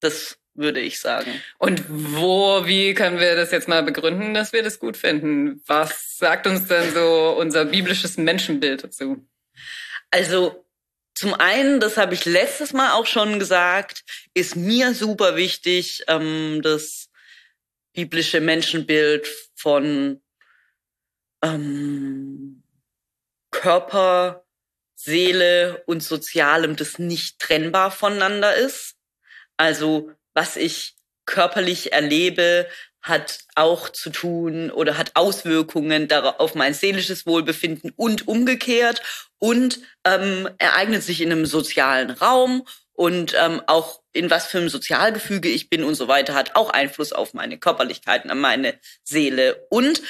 Das 0.00 0.38
würde 0.54 0.80
ich 0.80 1.00
sagen. 1.00 1.40
Und 1.58 1.84
wo, 1.88 2.66
wie 2.66 2.94
können 2.94 3.18
wir 3.18 3.36
das 3.36 3.50
jetzt 3.52 3.68
mal 3.68 3.82
begründen, 3.82 4.34
dass 4.34 4.52
wir 4.52 4.62
das 4.62 4.78
gut 4.78 4.96
finden? 4.96 5.62
Was 5.66 6.18
sagt 6.18 6.46
uns 6.46 6.66
denn 6.68 6.92
so 6.92 7.34
unser 7.38 7.64
biblisches 7.64 8.16
Menschenbild 8.16 8.84
dazu? 8.84 9.26
Also 10.10 10.66
zum 11.14 11.34
einen, 11.34 11.80
das 11.80 11.96
habe 11.96 12.14
ich 12.14 12.24
letztes 12.24 12.72
Mal 12.72 12.92
auch 12.92 13.06
schon 13.06 13.38
gesagt, 13.38 14.04
ist 14.34 14.56
mir 14.56 14.94
super 14.94 15.36
wichtig, 15.36 16.04
ähm, 16.08 16.60
das 16.62 17.08
biblische 17.92 18.40
Menschenbild 18.40 19.28
von 19.54 20.22
ähm, 21.42 22.62
Körper, 23.50 24.44
Seele 24.94 25.82
und 25.86 26.02
Sozialem, 26.02 26.76
das 26.76 26.98
nicht 26.98 27.38
trennbar 27.38 27.90
voneinander 27.90 28.54
ist. 28.54 28.96
Also 29.56 30.12
was 30.34 30.56
ich 30.56 30.94
körperlich 31.26 31.92
erlebe, 31.92 32.66
hat 33.02 33.40
auch 33.56 33.88
zu 33.88 34.10
tun 34.10 34.70
oder 34.70 34.96
hat 34.96 35.12
Auswirkungen 35.14 36.10
auf 36.12 36.54
mein 36.54 36.72
seelisches 36.72 37.26
Wohlbefinden 37.26 37.92
und 37.96 38.28
umgekehrt 38.28 39.02
und 39.38 39.80
ähm, 40.04 40.48
ereignet 40.58 41.02
sich 41.02 41.20
in 41.20 41.32
einem 41.32 41.46
sozialen 41.46 42.10
Raum 42.10 42.66
und 42.92 43.34
ähm, 43.36 43.60
auch 43.66 44.02
in 44.12 44.30
was 44.30 44.46
für 44.46 44.58
einem 44.58 44.68
Sozialgefüge 44.68 45.48
ich 45.48 45.68
bin 45.68 45.82
und 45.82 45.96
so 45.96 46.06
weiter 46.06 46.34
hat 46.34 46.54
auch 46.54 46.70
Einfluss 46.70 47.12
auf 47.12 47.34
meine 47.34 47.58
Körperlichkeiten, 47.58 48.30
an 48.30 48.38
meine 48.38 48.78
Seele 49.02 49.66
und 49.68 50.00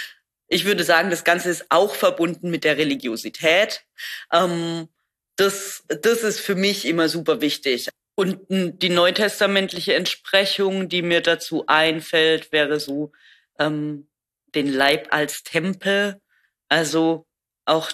ich 0.49 0.67
würde 0.67 0.85
sagen, 0.85 1.09
das 1.09 1.25
Ganze 1.25 1.49
ist 1.49 1.65
auch 1.71 1.95
verbunden 1.95 2.51
mit 2.51 2.65
der 2.65 2.77
Religiosität. 2.77 3.87
Ähm, 4.31 4.89
das, 5.37 5.85
das 5.89 6.23
ist 6.23 6.41
für 6.41 6.55
mich 6.55 6.85
immer 6.85 7.09
super 7.09 7.41
wichtig. 7.41 7.89
Und 8.15 8.41
die 8.49 8.91
neutestamentliche 8.91 9.95
Entsprechung, 9.95 10.89
die 10.89 11.03
mir 11.03 11.23
dazu 11.23 11.65
einfällt, 11.67 12.53
wäre 12.53 12.79
so 12.79 13.13
ähm, 13.59 14.09
den 14.55 14.71
Leib 14.71 15.09
als 15.11 15.43
Tempel. 15.43 16.21
Also 16.69 17.27
auch 17.65 17.91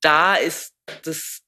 da 0.00 0.34
ist 0.34 0.74
das 1.04 1.42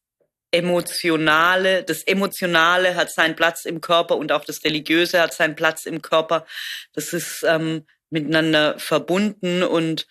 Emotionale, 0.52 1.84
das 1.84 2.02
Emotionale 2.02 2.96
hat 2.96 3.12
seinen 3.12 3.36
Platz 3.36 3.64
im 3.64 3.80
Körper 3.80 4.16
und 4.16 4.32
auch 4.32 4.44
das 4.44 4.64
Religiöse 4.64 5.20
hat 5.20 5.32
seinen 5.32 5.54
Platz 5.54 5.86
im 5.86 6.02
Körper. 6.02 6.44
Das 6.92 7.12
ist 7.12 7.44
ähm, 7.46 7.86
miteinander 8.10 8.78
verbunden 8.78 9.62
und 9.62 10.06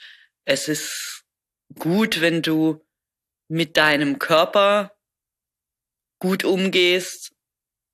es 0.45 0.69
ist 0.69 1.25
gut, 1.77 2.21
wenn 2.21 2.41
du 2.41 2.85
mit 3.49 3.75
deinem 3.75 4.17
Körper 4.19 4.95
gut 6.19 6.43
umgehst, 6.43 7.31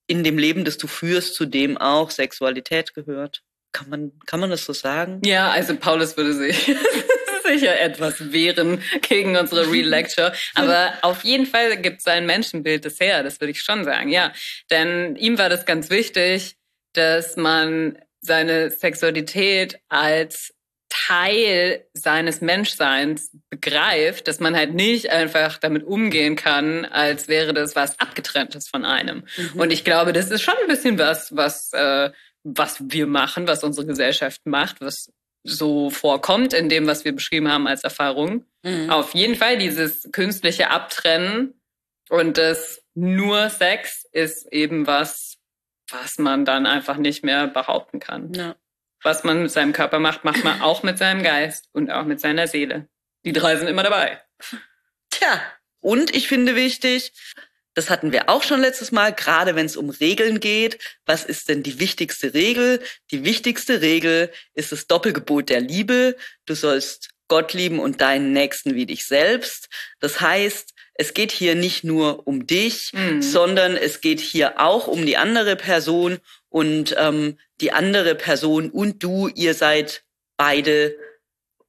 in 0.08 0.24
dem 0.24 0.38
Leben, 0.38 0.66
das 0.66 0.78
du 0.78 0.88
führst, 0.88 1.36
zu 1.36 1.46
dem 1.46 1.78
auch 1.78 2.12
Sexualität 2.12 2.94
gehört. 2.94 3.42
Kann 3.72 3.90
man, 3.90 4.12
kann 4.26 4.40
man 4.40 4.50
das 4.50 4.66
so 4.66 4.74
sagen? 4.74 5.22
Ja, 5.26 5.52
also 5.52 5.76
Paulus 5.76 6.16
würde 6.16 6.34
sich 6.34 6.76
sicher 7.46 7.80
etwas 7.80 8.32
wehren 8.32 8.82
gegen 9.02 9.36
unsere 9.36 9.70
Real 9.72 9.88
Lecture. 9.88 10.34
Aber 10.54 10.94
auf 11.02 11.24
jeden 11.24 11.46
Fall 11.46 11.78
gibt 11.78 12.00
es 12.00 12.08
ein 12.08 12.26
Menschenbild 12.26 12.86
des 12.86 13.00
Herr, 13.00 13.24
das 13.24 13.40
würde 13.40 13.52
ich 13.52 13.62
schon 13.62 13.84
sagen, 13.84 14.10
ja. 14.10 14.32
Denn 14.70 15.16
ihm 15.16 15.38
war 15.38 15.50
das 15.50 15.66
ganz 15.66 15.90
wichtig, 15.90 16.56
dass 16.94 17.36
man 17.36 17.98
seine 18.22 18.72
Sexualität 18.72 19.80
als 19.90 20.55
Teil 20.90 21.86
seines 21.94 22.42
Menschseins 22.42 23.32
begreift, 23.50 24.28
dass 24.28 24.40
man 24.40 24.56
halt 24.56 24.74
nicht 24.74 25.10
einfach 25.10 25.58
damit 25.58 25.84
umgehen 25.84 26.36
kann, 26.36 26.86
als 26.86 27.28
wäre 27.28 27.54
das 27.54 27.76
was 27.76 28.00
abgetrenntes 28.00 28.68
von 28.68 28.86
einem. 28.86 29.26
Mhm. 29.38 29.60
Und 29.60 29.72
ich 29.72 29.84
glaube, 29.84 30.14
das 30.14 30.32
ist 30.32 30.42
schon 30.42 30.56
ein 30.62 30.68
bisschen 30.68 30.98
was, 30.98 31.36
was 31.36 31.74
äh, 31.74 32.12
was 32.44 32.78
wir 32.80 33.08
machen, 33.08 33.48
was 33.48 33.64
unsere 33.64 33.88
Gesellschaft 33.88 34.46
macht, 34.46 34.80
was 34.80 35.12
so 35.44 35.90
vorkommt 35.90 36.54
in 36.54 36.70
dem, 36.70 36.88
was 36.88 37.04
wir 37.06 37.14
beschrieben 37.14 37.52
haben 37.52 37.68
als 37.68 37.84
Erfahrung. 37.84 38.46
Mhm. 38.64 38.90
Auf 38.90 39.16
jeden 39.16 39.36
Fall 39.36 39.58
dieses 39.58 40.10
künstliche 40.12 40.70
Abtrennen 40.70 41.60
und 42.10 42.38
das 42.38 42.84
nur 42.94 43.50
Sex 43.50 44.08
ist 44.12 44.52
eben 44.52 44.86
was, 44.88 45.38
was 45.90 46.20
man 46.20 46.46
dann 46.46 46.66
einfach 46.66 46.98
nicht 46.98 47.24
mehr 47.24 47.48
behaupten 47.48 48.00
kann. 48.00 48.32
Ja 48.34 48.56
was 49.06 49.24
man 49.24 49.44
mit 49.44 49.52
seinem 49.52 49.72
Körper 49.72 50.00
macht, 50.00 50.26
macht 50.26 50.44
man 50.44 50.62
auch 50.62 50.82
mit 50.84 50.98
seinem 50.98 51.24
Geist 51.24 51.70
und 51.72 51.92
auch 51.92 52.06
mit 52.06 52.20
seiner 52.20 52.48
Seele. 52.48 52.90
Die 53.24 53.34
drei 53.34 53.56
sind 53.56 53.68
immer 53.68 53.84
dabei. 53.84 54.20
Tja, 55.12 55.42
Und 55.80 56.16
ich 56.16 56.28
finde 56.28 56.56
wichtig, 56.56 57.14
das 57.76 57.90
hatten 57.90 58.12
wir 58.12 58.30
auch 58.30 58.42
schon 58.42 58.62
letztes 58.62 58.92
Mal, 58.92 59.14
gerade 59.14 59.56
wenn 59.56 59.68
es 59.68 59.78
um 59.78 59.90
Regeln 59.90 60.40
geht. 60.40 60.80
Was 61.06 61.24
ist 61.24 61.50
denn 61.50 61.62
die 61.62 61.80
wichtigste 61.80 62.34
Regel? 62.34 62.82
Die 63.12 63.24
wichtigste 63.24 63.82
Regel 63.82 64.32
ist 64.54 64.72
das 64.72 64.88
Doppelgebot 64.88 65.50
der 65.50 65.62
Liebe. 65.62 66.16
Du 66.46 66.56
sollst 66.56 67.10
Gott 67.28 67.54
lieben 67.54 67.80
und 67.80 68.02
deinen 68.02 68.34
Nächsten 68.34 68.76
wie 68.76 68.86
dich 68.86 69.06
selbst. 69.06 69.68
Das 70.00 70.20
heißt, 70.22 70.74
es 70.96 71.14
geht 71.14 71.32
hier 71.32 71.56
nicht 71.56 71.84
nur 71.84 72.26
um 72.28 72.48
dich, 72.48 72.92
mhm. 72.94 73.22
sondern 73.22 73.76
es 73.76 74.02
geht 74.02 74.20
hier 74.20 74.60
auch 74.60 74.88
um 74.88 75.06
die 75.06 75.18
andere 75.18 75.56
Person 75.56 76.20
und 76.50 76.96
ähm, 76.98 77.38
die 77.62 77.74
andere 77.74 78.16
Person 78.16 78.70
und 78.70 79.04
du, 79.04 79.28
ihr 79.28 79.54
seid 79.54 80.04
beide 80.38 80.96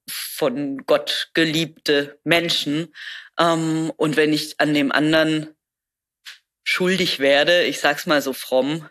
von 0.09 0.85
Gott 0.87 1.31
geliebte 1.35 2.19
Menschen. 2.23 2.95
Ähm, 3.39 3.93
und 3.97 4.17
wenn 4.17 4.33
ich 4.33 4.61
an 4.61 4.75
dem 4.75 4.93
anderen 4.93 5.55
schuldig 6.63 7.19
werde, 7.19 7.65
ich 7.65 7.81
sag's 7.81 8.07
mal 8.07 8.23
so 8.23 8.33
fromm, 8.33 8.89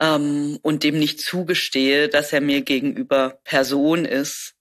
ähm, 0.00 0.58
und 0.62 0.82
dem 0.82 0.98
nicht 0.98 1.20
zugestehe, 1.20 2.08
dass 2.08 2.32
er 2.32 2.40
mir 2.40 2.62
gegenüber 2.62 3.40
Person 3.44 4.04
ist, 4.04 4.54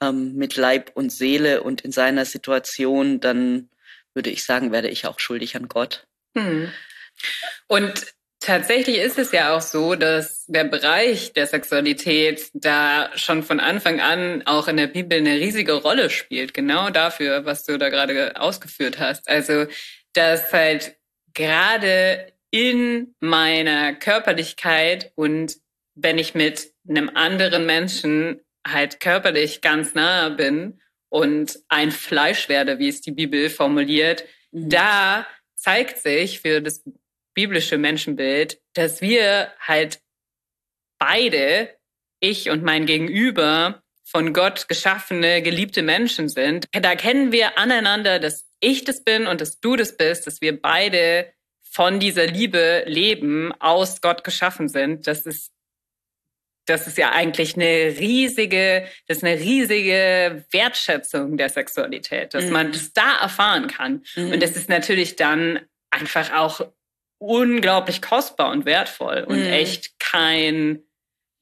ähm, 0.00 0.34
mit 0.34 0.56
Leib 0.56 0.92
und 0.94 1.10
Seele 1.10 1.62
und 1.62 1.82
in 1.82 1.92
seiner 1.92 2.24
Situation, 2.24 3.20
dann 3.20 3.70
würde 4.14 4.30
ich 4.30 4.44
sagen, 4.44 4.72
werde 4.72 4.88
ich 4.88 5.06
auch 5.06 5.18
schuldig 5.18 5.56
an 5.56 5.68
Gott. 5.68 6.06
Hm. 6.36 6.72
Und 7.68 8.06
tatsächlich 8.40 8.98
ist 8.98 9.18
es 9.18 9.32
ja 9.32 9.54
auch 9.54 9.60
so, 9.60 9.94
dass 9.94 10.44
der 10.46 10.64
Bereich 10.64 11.32
der 11.32 11.46
Sexualität 11.46 12.50
da 12.54 13.10
schon 13.16 13.42
von 13.42 13.60
Anfang 13.60 14.00
an 14.00 14.42
auch 14.46 14.68
in 14.68 14.76
der 14.76 14.86
Bibel 14.86 15.18
eine 15.18 15.36
riesige 15.36 15.74
Rolle 15.74 16.10
spielt. 16.10 16.54
Genau 16.54 16.90
dafür, 16.90 17.44
was 17.44 17.64
du 17.64 17.78
da 17.78 17.88
gerade 17.88 18.40
ausgeführt 18.40 18.98
hast. 18.98 19.28
Also, 19.28 19.66
dass 20.12 20.52
halt 20.52 20.96
gerade 21.34 22.32
in 22.50 23.14
meiner 23.20 23.94
Körperlichkeit 23.94 25.12
und 25.14 25.56
wenn 25.94 26.18
ich 26.18 26.34
mit 26.34 26.72
einem 26.88 27.10
anderen 27.14 27.66
Menschen 27.66 28.40
halt 28.66 29.00
körperlich 29.00 29.60
ganz 29.60 29.94
nahe 29.94 30.30
bin 30.30 30.80
und 31.12 31.58
ein 31.68 31.90
Fleisch 31.90 32.48
werde, 32.48 32.78
wie 32.78 32.88
es 32.88 33.02
die 33.02 33.12
Bibel 33.12 33.50
formuliert, 33.50 34.24
mhm. 34.50 34.70
da 34.70 35.26
zeigt 35.54 35.98
sich 35.98 36.40
für 36.40 36.62
das 36.62 36.82
biblische 37.34 37.76
Menschenbild, 37.76 38.58
dass 38.72 39.02
wir 39.02 39.52
halt 39.60 40.00
beide, 40.98 41.68
ich 42.18 42.48
und 42.48 42.62
mein 42.62 42.86
Gegenüber, 42.86 43.82
von 44.04 44.32
Gott 44.32 44.68
geschaffene, 44.68 45.42
geliebte 45.42 45.82
Menschen 45.82 46.30
sind. 46.30 46.66
Da 46.72 46.94
kennen 46.96 47.30
wir 47.30 47.58
aneinander, 47.58 48.18
dass 48.18 48.46
ich 48.60 48.84
das 48.84 49.04
bin 49.04 49.26
und 49.26 49.42
dass 49.42 49.60
du 49.60 49.76
das 49.76 49.96
bist, 49.98 50.26
dass 50.26 50.40
wir 50.40 50.60
beide 50.60 51.30
von 51.62 52.00
dieser 52.00 52.26
Liebe 52.26 52.84
leben, 52.86 53.52
aus 53.60 54.00
Gott 54.00 54.24
geschaffen 54.24 54.68
sind. 54.68 55.06
Das 55.06 55.26
ist 55.26 55.52
das 56.66 56.86
ist 56.86 56.98
ja 56.98 57.10
eigentlich 57.10 57.56
eine 57.56 57.96
riesige, 57.98 58.86
das 59.06 59.18
ist 59.18 59.24
eine 59.24 59.38
riesige 59.40 60.44
Wertschätzung 60.52 61.36
der 61.36 61.48
Sexualität, 61.48 62.34
dass 62.34 62.46
mhm. 62.46 62.52
man 62.52 62.72
das 62.72 62.92
da 62.92 63.20
erfahren 63.20 63.66
kann. 63.66 64.04
Mhm. 64.14 64.32
Und 64.32 64.42
das 64.42 64.52
ist 64.52 64.68
natürlich 64.68 65.16
dann 65.16 65.60
einfach 65.90 66.32
auch 66.32 66.60
unglaublich 67.18 68.02
kostbar 68.02 68.50
und 68.50 68.64
wertvoll 68.64 69.24
und 69.26 69.38
mhm. 69.38 69.52
echt 69.52 69.98
kein, 69.98 70.82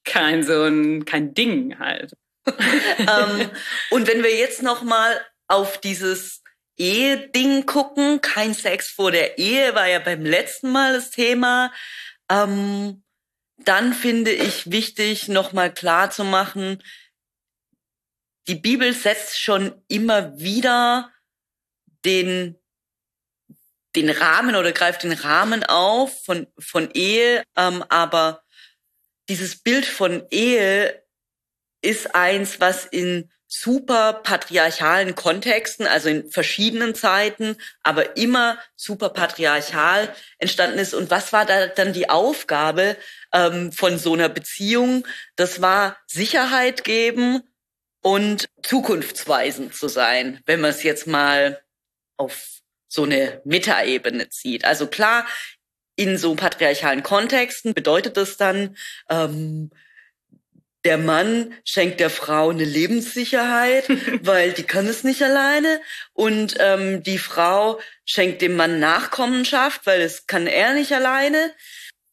kein 0.05 0.43
so 0.43 0.65
ein, 0.65 1.05
kein 1.05 1.35
Ding 1.35 1.79
halt. 1.79 2.13
ähm, 2.47 3.51
und 3.91 4.09
wenn 4.09 4.23
wir 4.23 4.35
jetzt 4.35 4.63
noch 4.63 4.83
mal 4.83 5.21
auf 5.49 5.79
dieses 5.79 6.43
Ehe-Ding 6.79 7.67
gucken, 7.67 8.21
kein 8.23 8.55
Sex 8.55 8.91
vor 8.91 9.11
der 9.11 9.39
Ehe 9.39 9.75
war 9.75 9.87
ja 9.87 9.99
beim 9.99 10.25
letzten 10.25 10.73
Mal 10.73 10.95
das 10.95 11.11
Thema. 11.11 11.73
Ähm, 12.31 13.03
dann 13.65 13.93
finde 13.93 14.33
ich 14.33 14.71
wichtig, 14.71 15.29
nochmal 15.29 15.73
klar 15.73 16.11
zu 16.11 16.25
machen, 16.25 16.83
die 18.49 18.55
Bibel 18.55 18.93
setzt 18.93 19.39
schon 19.39 19.83
immer 19.89 20.39
wieder 20.39 21.13
den, 22.05 22.59
den 23.95 24.11
Rahmen 24.11 24.57
oder 24.57 24.73
greift 24.73 25.03
den 25.03 25.13
Rahmen 25.13 25.63
auf 25.65 26.25
von, 26.25 26.47
von 26.59 26.91
Ehe, 26.93 27.43
ähm, 27.57 27.85
aber 27.89 28.43
dieses 29.29 29.63
Bild 29.63 29.87
von 29.87 30.27
Ehe 30.31 31.05
ist 31.83 32.15
eins, 32.15 32.61
was 32.61 32.87
in 32.87 33.31
super 33.53 34.13
patriarchalen 34.23 35.17
Kontexten, 35.17 35.87
also 35.87 36.09
in 36.09 36.31
verschiedenen 36.31 36.95
Zeiten, 36.95 37.57
aber 37.83 38.17
immer 38.17 38.59
super 38.77 39.09
patriarchal 39.09 40.15
entstanden 40.39 40.79
ist. 40.79 40.95
Und 40.95 41.11
was 41.11 41.33
war 41.33 41.45
da 41.45 41.67
dann 41.67 41.93
die 41.93 42.09
Aufgabe 42.09 42.97
ähm, 43.33 43.73
von 43.73 43.99
so 43.99 44.15
einer 44.15 44.29
Beziehung? 44.29 45.05
Das 45.35 45.61
war 45.61 45.99
Sicherheit 46.07 46.85
geben 46.85 47.43
und 48.03 48.49
zukunftsweisend 48.63 49.75
zu 49.75 49.89
sein, 49.89 50.41
wenn 50.47 50.61
man 50.61 50.71
es 50.71 50.85
jetzt 50.85 51.09
mal 51.09 51.61
auf 52.17 52.61
so 52.87 53.03
eine 53.03 53.43
Metaebene 53.45 54.29
zieht. 54.29 54.65
Also 54.65 54.87
klar, 54.87 55.27
in 55.97 56.19
so 56.19 56.37
patriarchalen 56.37 57.03
Kontexten 57.03 57.75
bedeutet 57.75 58.17
das 58.17 58.37
dann, 58.37 58.77
ähm, 59.09 59.71
der 60.85 60.99
Mann 60.99 61.55
schenkt 61.65 62.01
der 62.01 62.11
Frau 62.11 62.51
eine 62.51 62.65
Lebenssicherheit, 62.65 63.85
weil 64.23 64.53
die 64.53 64.63
kann 64.63 64.87
es 64.87 65.05
nicht 65.05 65.23
alleine. 65.23 65.81
Und 66.13 66.57
ähm, 66.59 67.03
die 67.03 67.19
Frau 67.19 67.81
schenkt 68.05 68.43
dem 68.43 68.57
Mann 68.57 68.81
Nachkommenschaft, 68.81 69.87
weil 69.87 70.01
das 70.01 70.27
kann 70.27 70.47
er 70.47 70.75
nicht 70.75 70.93
alleine. 70.93 71.53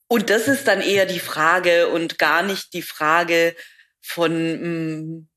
Und 0.08 0.30
das 0.30 0.48
ist 0.48 0.68
dann 0.68 0.82
eher 0.82 1.06
die 1.06 1.20
Frage 1.20 1.88
und 1.90 2.18
gar 2.18 2.44
nicht 2.44 2.74
die 2.74 2.82
Frage 2.82 3.56
von, 4.02 4.32
hm, 4.32 5.28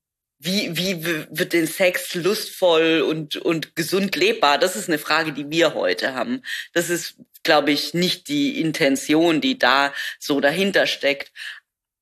wie, 0.43 0.75
wie 0.75 1.05
wird 1.05 1.53
den 1.53 1.67
Sex 1.67 2.15
lustvoll 2.15 3.01
und, 3.01 3.35
und 3.35 3.75
gesund 3.75 4.15
lebbar? 4.15 4.57
Das 4.57 4.75
ist 4.75 4.87
eine 4.87 4.97
Frage, 4.97 5.33
die 5.33 5.51
wir 5.51 5.75
heute 5.75 6.15
haben. 6.15 6.41
Das 6.73 6.89
ist, 6.89 7.15
glaube 7.43 7.71
ich, 7.71 7.93
nicht 7.93 8.27
die 8.27 8.59
Intention, 8.59 9.39
die 9.39 9.59
da 9.59 9.93
so 10.19 10.39
dahinter 10.39 10.87
steckt. 10.87 11.31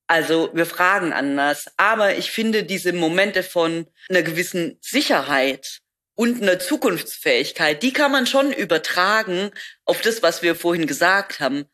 Also 0.09 0.49
wir 0.53 0.65
fragen 0.65 1.13
anders. 1.13 1.67
Aber 1.77 2.17
ich 2.17 2.31
finde 2.31 2.63
diese 2.63 2.93
Momente 2.93 3.43
von 3.43 3.85
einer 4.09 4.23
gewissen 4.23 4.79
Sicherheit 4.81 5.81
und 6.15 6.41
einer 6.41 6.57
Zukunftsfähigkeit, 6.57 7.83
die 7.83 7.93
kann 7.93 8.11
man 8.11 8.25
schon 8.25 8.51
übertragen 8.51 9.51
auf 9.85 10.01
das, 10.01 10.23
was 10.23 10.41
wir 10.41 10.55
vorhin 10.55 10.87
gesagt 10.87 11.39
haben. 11.39 11.65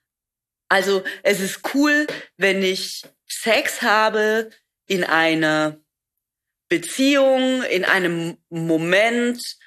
Also 0.67 1.03
es 1.23 1.39
ist 1.39 1.61
cool, 1.73 2.07
wenn 2.35 2.61
ich 2.61 3.03
Sex 3.25 3.81
habe 3.81 4.49
in 4.85 5.05
einer 5.05 5.77
Beziehung, 6.67 7.63
in 7.63 7.85
einem 7.85 8.37
Moment, 8.49 9.57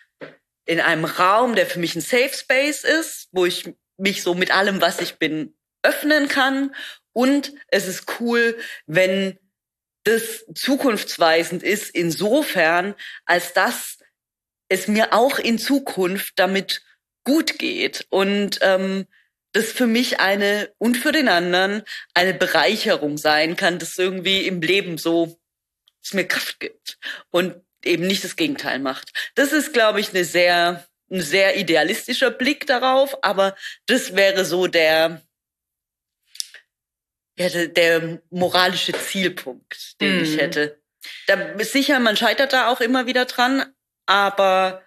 in 0.67 0.81
einem 0.81 1.07
Raum, 1.07 1.55
der 1.55 1.67
für 1.67 1.79
mich 1.79 1.97
ein 1.97 2.03
Safe 2.03 2.35
Space 2.35 2.85
ist, 2.85 3.29
wo 3.33 3.47
ich 3.47 3.73
mich 3.97 4.23
so 4.23 4.35
mit 4.35 4.51
allem, 4.51 4.83
was 4.83 5.01
ich 5.01 5.15
bin, 5.15 5.57
öffnen 5.83 6.29
kann 6.29 6.75
und 7.19 7.53
es 7.67 7.89
ist 7.89 8.21
cool, 8.21 8.57
wenn 8.87 9.41
das 10.05 10.45
zukunftsweisend 10.55 11.65
ist, 11.65 11.91
insofern, 11.91 12.95
als 13.25 13.53
dass 13.55 13.99
es 14.69 14.87
mir 14.87 15.13
auch 15.13 15.41
in 15.41 15.59
Zukunft 15.59 16.35
damit 16.37 16.81
gut 17.25 17.59
geht 17.59 18.07
und 18.11 18.61
ähm, 18.63 19.09
das 19.51 19.73
für 19.73 19.89
mich 19.89 20.21
eine 20.21 20.73
und 20.79 20.97
für 20.97 21.11
den 21.11 21.29
anderen 21.29 21.83
eine 22.15 22.35
Bereicherung 22.35 23.19
sein 23.19 23.57
kann, 23.57 23.81
das 23.81 23.99
irgendwie 23.99 24.47
im 24.47 24.61
Leben 24.61 24.97
so 24.97 25.41
es 26.01 26.15
mir 26.15 26.25
Kraft 26.25 26.61
gibt 26.61 26.99
und 27.31 27.57
eben 27.85 28.07
nicht 28.07 28.23
das 28.23 28.37
Gegenteil 28.37 28.79
macht. 28.79 29.11
Das 29.35 29.53
ist, 29.53 29.73
glaube 29.73 29.99
ich, 29.99 30.11
eine 30.11 30.25
sehr 30.25 30.87
ein 31.11 31.21
sehr 31.21 31.57
idealistischer 31.57 32.31
Blick 32.31 32.67
darauf, 32.69 33.25
aber 33.25 33.57
das 33.87 34.15
wäre 34.15 34.45
so 34.45 34.69
der 34.69 35.23
ja, 37.39 37.49
der, 37.49 37.69
der 37.69 38.23
moralische 38.31 38.93
Zielpunkt, 38.93 40.01
den 40.01 40.19
mm. 40.19 40.25
ich 40.25 40.35
mhm. 40.35 40.39
hätte. 40.39 40.83
Da 41.27 41.35
ist 41.53 41.73
sicher, 41.73 42.01
man 42.01 42.17
scheitert 42.17 42.53
da 42.53 42.69
auch 42.69 42.81
immer 42.81 43.07
wieder 43.07 43.25
dran, 43.25 43.73
aber 44.07 44.83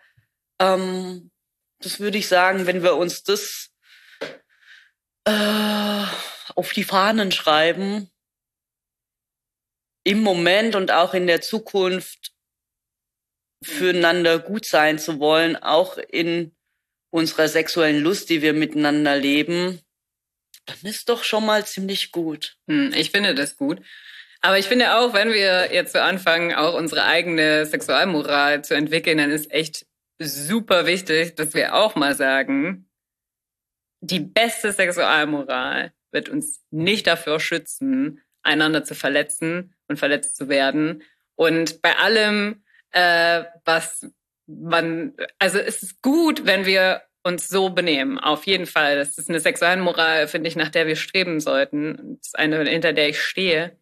ähm, 0.59 1.31
das 1.79 1.99
würde 1.99 2.17
ich 2.17 2.27
sagen, 2.27 2.67
wenn 2.67 2.83
wir 2.83 2.95
uns 2.95 3.23
das 3.23 3.71
äh, 5.25 6.03
auf 6.55 6.73
die 6.73 6.83
Fahnen 6.83 7.31
schreiben, 7.31 8.09
im 10.03 10.21
Moment 10.21 10.75
und 10.75 10.91
auch 10.91 11.13
in 11.13 11.27
der 11.27 11.41
Zukunft 11.41 12.33
füreinander 13.63 14.39
gut 14.39 14.65
sein 14.65 14.97
zu 14.99 15.19
wollen, 15.19 15.55
auch 15.55 15.97
in 15.97 16.55
unserer 17.11 17.47
sexuellen 17.47 18.01
Lust, 18.01 18.29
die 18.29 18.41
wir 18.41 18.53
miteinander 18.53 19.15
leben, 19.15 19.79
dann 20.65 20.77
ist 20.83 21.09
doch 21.09 21.23
schon 21.23 21.45
mal 21.45 21.65
ziemlich 21.65 22.11
gut. 22.11 22.57
Hm, 22.67 22.93
ich 22.95 23.11
finde 23.11 23.35
das 23.35 23.57
gut. 23.57 23.81
Aber 24.41 24.57
ich 24.57 24.67
finde 24.67 24.95
auch, 24.95 25.13
wenn 25.13 25.31
wir 25.31 25.71
jetzt 25.71 25.93
so 25.93 25.99
anfangen, 25.99 26.53
auch 26.53 26.73
unsere 26.73 27.05
eigene 27.05 27.65
Sexualmoral 27.65 28.63
zu 28.63 28.73
entwickeln, 28.73 29.19
dann 29.19 29.29
ist 29.31 29.51
echt 29.51 29.85
super 30.19 30.85
wichtig, 30.85 31.35
dass 31.35 31.53
wir 31.53 31.75
auch 31.75 31.95
mal 31.95 32.15
sagen, 32.15 32.89
die 34.01 34.19
beste 34.19 34.71
Sexualmoral 34.71 35.93
wird 36.11 36.29
uns 36.29 36.61
nicht 36.71 37.05
dafür 37.05 37.39
schützen, 37.39 38.21
einander 38.43 38.83
zu 38.83 38.95
verletzen 38.95 39.75
und 39.87 39.97
verletzt 39.97 40.35
zu 40.35 40.49
werden. 40.49 41.03
Und 41.35 41.81
bei 41.83 41.95
allem, 41.97 42.63
äh, 42.91 43.43
was 43.63 44.07
man, 44.47 45.13
also 45.37 45.59
es 45.59 45.83
ist 45.83 46.01
gut, 46.01 46.45
wenn 46.45 46.65
wir 46.65 47.03
uns 47.23 47.47
so 47.47 47.69
benehmen. 47.69 48.19
Auf 48.19 48.45
jeden 48.47 48.65
Fall. 48.65 48.95
Das 48.97 49.17
ist 49.17 49.29
eine 49.29 49.39
Sexualmoral, 49.39 50.27
finde 50.27 50.47
ich, 50.47 50.55
nach 50.55 50.69
der 50.69 50.87
wir 50.87 50.95
streben 50.95 51.39
sollten. 51.39 52.17
Das 52.17 52.27
ist 52.27 52.39
eine, 52.39 52.63
hinter 52.67 52.93
der 52.93 53.09
ich 53.09 53.21
stehe. 53.21 53.77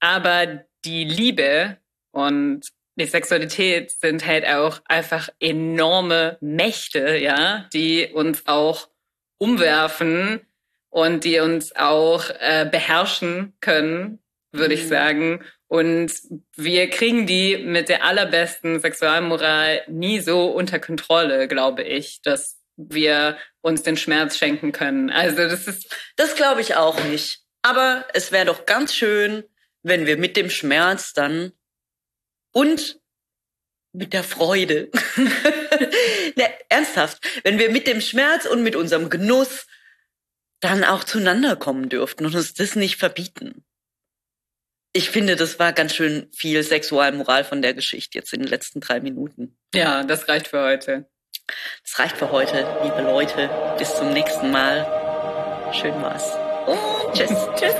Aber 0.00 0.64
die 0.84 1.04
Liebe 1.04 1.78
und 2.10 2.68
die 2.96 3.06
Sexualität 3.06 3.90
sind 3.90 4.26
halt 4.26 4.46
auch 4.46 4.80
einfach 4.84 5.28
enorme 5.40 6.36
Mächte, 6.40 7.16
ja, 7.16 7.68
die 7.72 8.08
uns 8.12 8.46
auch 8.46 8.88
umwerfen 9.38 10.40
und 10.90 11.24
die 11.24 11.40
uns 11.40 11.74
auch 11.74 12.28
äh, 12.38 12.68
beherrschen 12.70 13.54
können, 13.60 14.18
würde 14.52 14.74
mhm. 14.74 14.80
ich 14.80 14.88
sagen. 14.88 15.44
Und 15.68 16.12
wir 16.54 16.90
kriegen 16.90 17.26
die 17.26 17.56
mit 17.56 17.88
der 17.88 18.04
allerbesten 18.04 18.78
Sexualmoral 18.78 19.80
nie 19.88 20.20
so 20.20 20.48
unter 20.48 20.78
Kontrolle, 20.78 21.48
glaube 21.48 21.82
ich, 21.82 22.20
dass 22.20 22.61
wir 22.76 23.38
uns 23.60 23.82
den 23.82 23.96
Schmerz 23.96 24.36
schenken 24.36 24.72
können. 24.72 25.10
Also 25.10 25.36
das 25.36 25.66
ist. 25.66 25.94
Das 26.16 26.34
glaube 26.34 26.60
ich 26.60 26.74
auch 26.76 27.02
nicht. 27.04 27.40
Aber 27.62 28.06
es 28.12 28.32
wäre 28.32 28.46
doch 28.46 28.66
ganz 28.66 28.94
schön, 28.94 29.44
wenn 29.82 30.06
wir 30.06 30.16
mit 30.16 30.36
dem 30.36 30.50
Schmerz 30.50 31.12
dann 31.12 31.52
und 32.52 33.00
mit 33.92 34.12
der 34.12 34.24
Freude. 34.24 34.90
ne, 36.36 36.48
ernsthaft, 36.68 37.22
wenn 37.44 37.58
wir 37.58 37.70
mit 37.70 37.86
dem 37.86 38.00
Schmerz 38.00 38.46
und 38.46 38.62
mit 38.62 38.74
unserem 38.74 39.10
Genuss 39.10 39.66
dann 40.60 40.84
auch 40.84 41.04
zueinander 41.04 41.56
kommen 41.56 41.88
dürften 41.88 42.24
und 42.24 42.34
uns 42.34 42.54
das 42.54 42.76
nicht 42.76 42.96
verbieten. 42.96 43.64
Ich 44.94 45.10
finde, 45.10 45.36
das 45.36 45.58
war 45.58 45.72
ganz 45.72 45.94
schön 45.94 46.28
viel 46.32 46.62
Sexualmoral 46.62 47.44
von 47.44 47.62
der 47.62 47.74
Geschichte 47.74 48.18
jetzt 48.18 48.32
in 48.32 48.40
den 48.40 48.48
letzten 48.48 48.80
drei 48.80 49.00
Minuten. 49.00 49.56
Ja, 49.74 50.04
das 50.04 50.28
reicht 50.28 50.48
für 50.48 50.62
heute. 50.62 51.10
Das 51.46 51.98
reicht 51.98 52.16
für 52.16 52.30
heute, 52.30 52.66
liebe 52.82 53.02
Leute. 53.02 53.50
Bis 53.78 53.94
zum 53.94 54.10
nächsten 54.10 54.50
Mal. 54.50 54.86
Schön 55.72 56.00
war's. 56.02 56.38
Tschüss. 57.12 57.30
Tschüss. 57.56 57.74